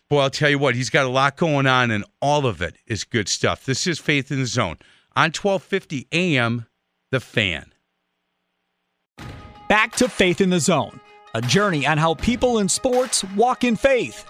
[0.08, 2.76] Boy i'll tell you what he's got a lot going on and all of it
[2.86, 3.64] is good stuff.
[3.66, 4.78] This is faith in the zone
[5.14, 6.66] on 1250 am
[7.10, 7.72] the fan.
[9.68, 10.98] Back to Faith in the Zone,
[11.38, 14.24] a journey on how people in sports walk in faith.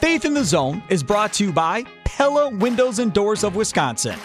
[0.00, 4.18] Faith in the Zone is brought to you by Pella Windows and Doors of Wisconsin.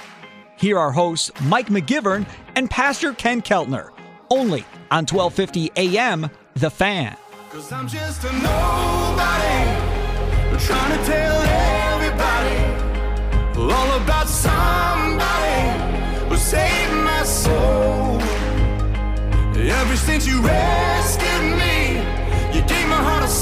[0.55, 2.25] Here are hosts Mike McGivern
[2.55, 3.89] and Pastor Ken Keltner,
[4.29, 7.17] only on 1250 AM The Fan.
[7.49, 8.31] Cause I'm just a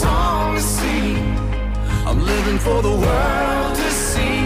[0.01, 1.17] song to sing.
[2.07, 4.37] I'm living for the world to see.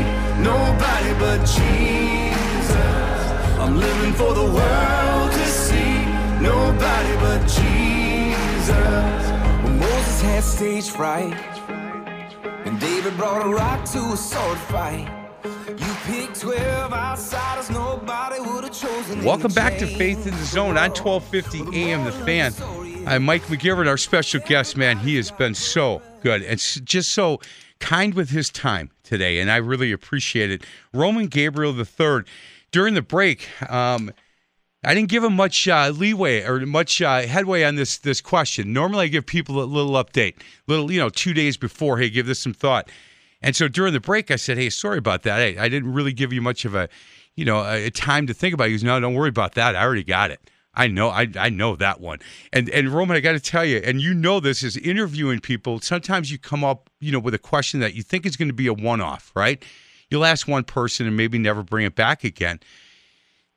[0.51, 3.21] Nobody but Jesus.
[3.63, 5.95] I'm living for the world to see.
[6.41, 9.21] Nobody but Jesus.
[9.63, 11.33] When Moses had stage fright,
[12.65, 15.07] and David brought a rock to a sword fight.
[15.67, 19.23] You picked 12 outsiders, nobody would have chosen.
[19.23, 19.87] Welcome back to.
[19.87, 22.51] Faith in the Zone on 1250 AM The Fan.
[23.05, 24.97] I'm Mike McGivern, our special guest, man.
[24.97, 27.41] He has been so good and just so
[27.79, 30.63] kind with his time today, and I really appreciate it.
[30.93, 32.23] Roman Gabriel III.
[32.71, 34.11] During the break, um,
[34.85, 38.73] I didn't give him much uh, leeway or much uh, headway on this this question.
[38.73, 40.35] Normally, I give people a little update,
[40.67, 41.97] little you know, two days before.
[41.97, 42.89] Hey, give this some thought.
[43.41, 45.39] And so during the break, I said, "Hey, sorry about that.
[45.39, 46.87] Hey, I didn't really give you much of a,
[47.35, 49.75] you know, a, a time to think about." He goes, "No, don't worry about that.
[49.75, 50.39] I already got it.
[50.75, 52.19] I know, I I know that one.
[52.51, 55.79] And and Roman, I got to tell you, and you know this is interviewing people.
[55.79, 58.53] Sometimes you come up, you know, with a question that you think is going to
[58.55, 59.63] be a one-off, right?
[60.09, 62.59] You'll ask one person and maybe never bring it back again.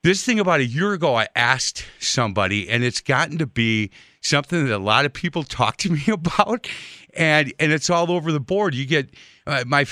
[0.03, 3.91] This thing about a year ago, I asked somebody, and it's gotten to be
[4.21, 6.69] something that a lot of people talk to me about,
[7.15, 8.75] and and it's all over the board.
[8.75, 9.11] You get
[9.47, 9.87] uh, my,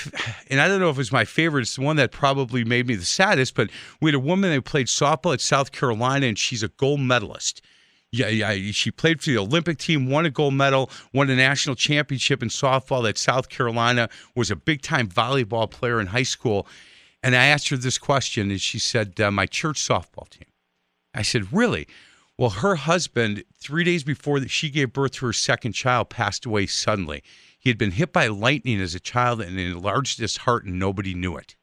[0.49, 1.61] and I don't know if it's my favorite.
[1.61, 3.55] It's the one that probably made me the saddest.
[3.55, 3.69] But
[4.01, 7.61] we had a woman that played softball at South Carolina, and she's a gold medalist.
[8.11, 11.75] Yeah, yeah, she played for the Olympic team, won a gold medal, won a national
[11.75, 14.09] championship in softball at South Carolina.
[14.35, 16.67] Was a big time volleyball player in high school.
[17.23, 20.47] And I asked her this question, and she said, uh, "My church softball team."
[21.13, 21.87] I said, "Really?"
[22.37, 26.45] Well, her husband, three days before that she gave birth to her second child, passed
[26.45, 27.23] away suddenly.
[27.65, 31.15] He had been hit by lightning as a child and enlarged his heart, and nobody
[31.15, 31.55] knew it.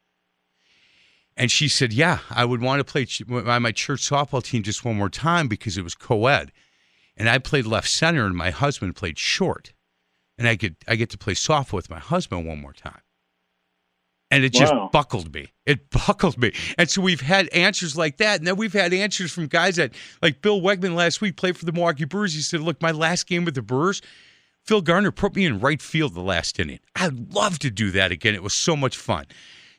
[1.36, 4.84] And she said, Yeah, I would want to play by my church softball team just
[4.84, 6.50] one more time because it was co ed.
[7.16, 9.74] And I played left center, and my husband played short.
[10.36, 13.02] And I get, I get to play softball with my husband one more time
[14.32, 14.88] and it just wow.
[14.90, 15.52] buckled me.
[15.66, 16.52] It buckled me.
[16.78, 18.40] And so we've had answers like that.
[18.40, 19.92] And then we've had answers from guys that,
[20.22, 22.32] like Bill Wegman last week, played for the Milwaukee Brewers.
[22.32, 24.00] He said, Look, my last game with the Brewers,
[24.64, 26.80] Phil Garner put me in right field the last inning.
[26.94, 28.34] I'd love to do that again.
[28.34, 29.26] It was so much fun.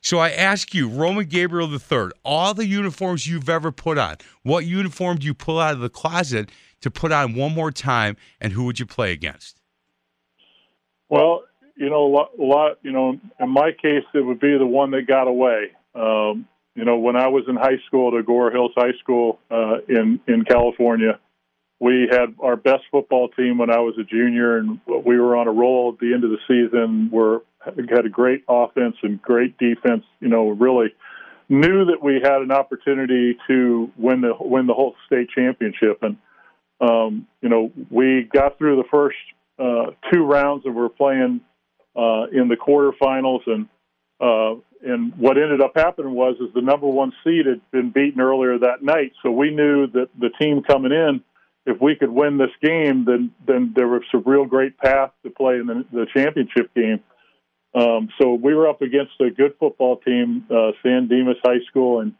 [0.01, 4.65] So I ask you, Roman Gabriel III, all the uniforms you've ever put on, what
[4.65, 6.49] uniform do you pull out of the closet
[6.81, 9.61] to put on one more time, and who would you play against?
[11.07, 11.43] Well,
[11.77, 14.65] you know, a lot, a lot, you know, in my case, it would be the
[14.65, 15.71] one that got away.
[15.95, 19.77] Um, you know, when I was in high school at Agoura Hills High School uh,
[19.87, 21.19] in in California,
[21.79, 25.47] we had our best football team when I was a junior, and we were on
[25.47, 27.09] a roll at the end of the season.
[27.11, 30.03] We're had a great offense and great defense.
[30.19, 30.93] You know, really
[31.49, 36.17] knew that we had an opportunity to win the win the whole state championship, and
[36.79, 39.17] um, you know, we got through the first
[39.59, 41.41] uh, two rounds and we're playing
[41.95, 43.67] uh, in the quarterfinals, and
[44.19, 48.19] uh, and what ended up happening was is the number one seed had been beaten
[48.19, 51.21] earlier that night, so we knew that the team coming in,
[51.65, 55.29] if we could win this game, then then there was a real great path to
[55.29, 56.99] play in the, the championship game.
[57.75, 62.01] Um, so we were up against a good football team, uh, San Dimas High School,
[62.01, 62.13] and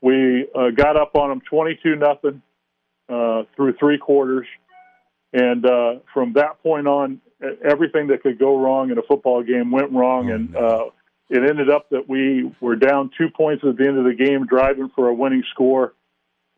[0.00, 2.42] we uh, got up on them twenty-two nothing
[3.08, 4.46] uh, through three quarters.
[5.32, 7.20] And uh, from that point on,
[7.62, 10.84] everything that could go wrong in a football game went wrong, oh, and uh,
[11.28, 14.46] it ended up that we were down two points at the end of the game,
[14.46, 15.92] driving for a winning score.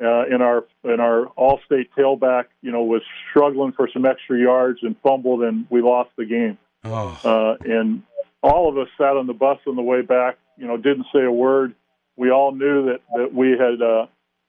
[0.01, 4.79] Uh, in our in our all-state tailback, you know, was struggling for some extra yards
[4.83, 6.57] and fumbled, and we lost the game.
[6.85, 7.19] Oh.
[7.25, 8.05] Uh, and
[8.41, 10.39] all of us sat on the bus on the way back.
[10.57, 11.75] You know, didn't say a word.
[12.17, 14.07] We all knew that that we had uh,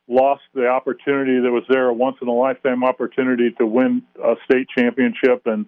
[0.07, 4.35] lost the opportunity that was there, a once in a lifetime opportunity to win a
[4.45, 5.65] state championship, and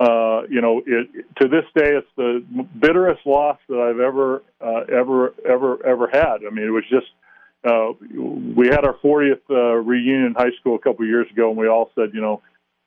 [0.00, 2.44] uh, you know, it, to this day, it's the
[2.80, 6.38] bitterest loss that I've ever, uh, ever, ever, ever had.
[6.44, 7.06] I mean, it was just
[7.64, 7.92] uh,
[8.56, 11.68] we had our 40th uh, reunion in high school a couple years ago, and we
[11.68, 12.42] all said, you know,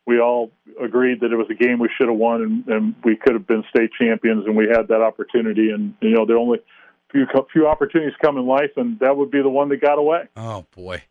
[0.06, 0.52] we all
[0.82, 3.48] agreed that it was a game we should have won, and, and we could have
[3.48, 5.72] been state champions, and we had that opportunity.
[5.72, 6.60] And you know, the only
[7.12, 10.28] few few opportunities come in life, and that would be the one that got away.
[10.36, 11.04] Oh boy.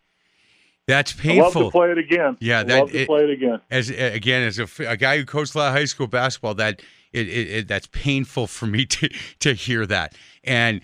[0.86, 1.46] That's painful.
[1.46, 2.36] I'd love to play it again.
[2.40, 3.60] Yeah, that, love to it, play it again.
[3.70, 6.82] As again, as a, a, guy who coached a lot of high school basketball, that
[7.10, 9.08] it, it, it, that's painful for me to
[9.40, 10.14] to hear that.
[10.44, 10.82] And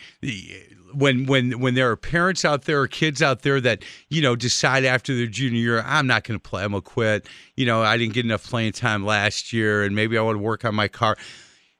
[0.94, 4.36] when when when there are parents out there or kids out there that you know
[4.36, 6.62] decide after their junior year, I'm not going to play.
[6.62, 7.26] I'm gonna quit.
[7.56, 10.42] You know, I didn't get enough playing time last year, and maybe I want to
[10.42, 11.16] work on my car.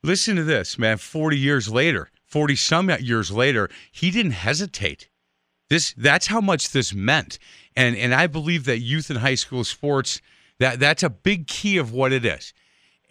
[0.02, 0.98] Listen to this, man.
[0.98, 5.08] Forty years later, forty some years later, he didn't hesitate.
[5.68, 7.38] This that's how much this meant
[7.76, 10.20] and and I believe that youth and high school sports
[10.58, 12.52] that that's a big key of what it is.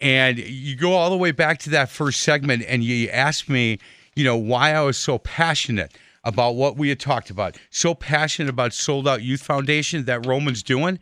[0.00, 3.78] And you go all the way back to that first segment, and you asked me,
[4.20, 8.50] you know, why I was so passionate about what we had talked about, so passionate
[8.50, 10.98] about Sold Out Youth Foundation that Roman's doing.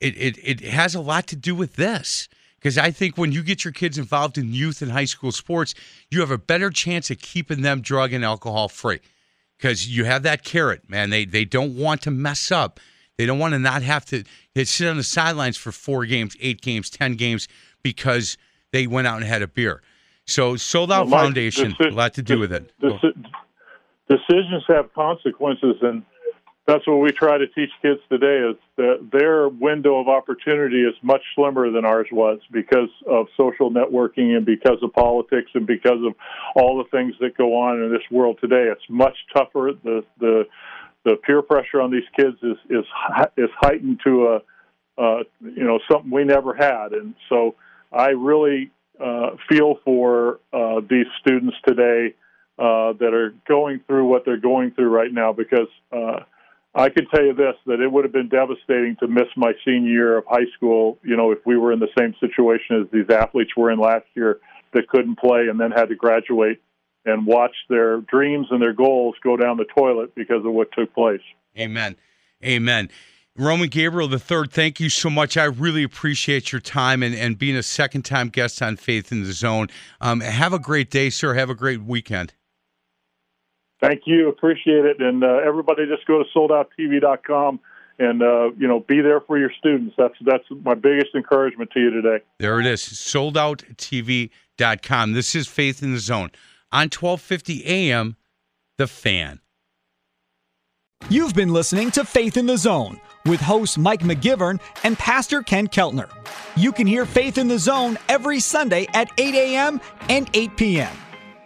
[0.00, 2.28] It it it has a lot to do with this
[2.58, 5.72] because I think when you get your kids involved in youth and high school sports,
[6.10, 8.98] you have a better chance of keeping them drug and alcohol free
[9.56, 11.10] because you have that carrot, man.
[11.10, 12.80] They they don't want to mess up.
[13.18, 14.24] They don't want to not have to
[14.64, 17.46] sit on the sidelines for four games, eight games, ten games
[17.84, 18.36] because
[18.72, 19.80] they went out and had a beer.
[20.26, 22.72] So sold out well, foundation, deci- a lot to do with it.
[22.80, 23.24] Deci-
[24.08, 26.02] decisions have consequences, and
[26.66, 30.94] that's what we try to teach kids today is that their window of opportunity is
[31.02, 35.98] much slimmer than ours was because of social networking and because of politics and because
[36.06, 36.14] of
[36.54, 38.68] all the things that go on in this world today.
[38.70, 39.72] It's much tougher.
[39.82, 40.44] The the
[41.04, 42.84] the peer pressure on these kids is is
[43.36, 47.56] is heightened to a uh, you know something we never had, and so
[47.90, 48.70] I really
[49.48, 52.14] feel for uh, these students today
[52.58, 56.20] uh, that are going through what they're going through right now because uh,
[56.74, 59.90] I can tell you this that it would have been devastating to miss my senior
[59.90, 60.98] year of high school.
[61.02, 64.06] You know, if we were in the same situation as these athletes were in last
[64.14, 64.40] year
[64.72, 66.62] that couldn't play and then had to graduate
[67.04, 70.94] and watch their dreams and their goals go down the toilet because of what took
[70.94, 71.20] place.
[71.58, 71.96] Amen.
[72.44, 72.90] Amen.
[73.36, 75.38] Roman Gabriel the third, thank you so much.
[75.38, 79.24] I really appreciate your time and, and being a second time guest on Faith in
[79.24, 79.68] the Zone.
[80.02, 81.32] Um, have a great day, sir.
[81.32, 82.34] Have a great weekend.
[83.80, 84.28] Thank you.
[84.28, 85.00] Appreciate it.
[85.00, 87.58] And uh, everybody just go to soldouttv.com
[87.98, 89.94] and uh, you know be there for your students.
[89.96, 92.18] That's that's my biggest encouragement to you today.
[92.38, 92.82] There it is.
[92.82, 95.12] Soldouttv.com.
[95.12, 96.30] This is Faith in the Zone
[96.70, 98.16] on 1250 AM
[98.76, 99.40] The Fan.
[101.08, 105.68] You've been listening to Faith in the Zone with host Mike McGivern and Pastor Ken
[105.68, 106.10] Keltner.
[106.56, 109.80] You can hear Faith in the Zone every Sunday at 8 a.m.
[110.08, 110.96] and 8 p.m.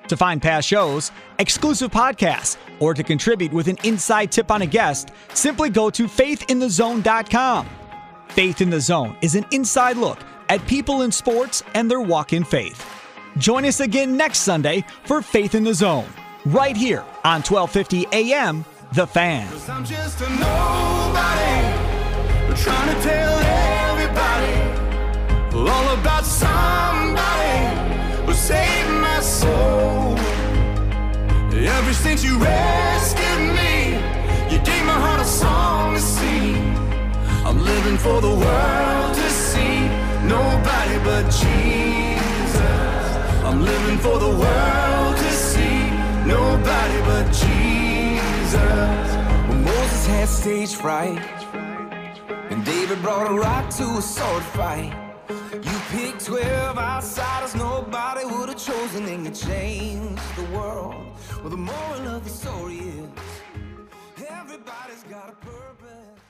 [0.08, 4.66] To find past shows, exclusive podcasts, or to contribute with an inside tip on a
[4.66, 7.68] guest, simply go to faithinthezone.com.
[8.28, 10.18] Faith in the Zone is an inside look
[10.48, 12.84] at people in sports and their walk in faith.
[13.38, 16.08] Join us again next Sunday for Faith in the Zone,
[16.44, 19.48] right here on 1250 AM, The Fan.
[22.56, 24.56] Trying to tell everybody
[25.54, 27.58] all about somebody
[28.24, 30.16] who saved my soul.
[31.52, 33.94] Ever since you rescued me,
[34.50, 36.56] you gave my heart a song to sing.
[37.44, 39.88] I'm living for the world to see
[40.24, 43.06] nobody but Jesus.
[43.44, 45.90] I'm living for the world to see
[46.26, 49.06] nobody but Jesus.
[49.48, 51.18] When Moses had stage fright,
[52.56, 54.94] and David brought a rock to a sword fight.
[55.52, 60.94] You picked 12 outsiders nobody would have chosen, and you changed the world.
[61.40, 63.08] Well, the moral of the story is
[64.26, 66.22] everybody's got a purpose.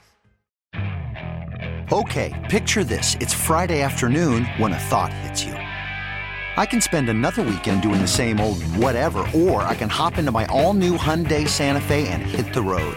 [1.93, 3.17] Okay, picture this.
[3.21, 5.53] It's Friday afternoon when a thought hits you.
[5.53, 10.33] I can spend another weekend doing the same old whatever, or I can hop into
[10.33, 12.97] my all new Hyundai Santa Fe and hit the road.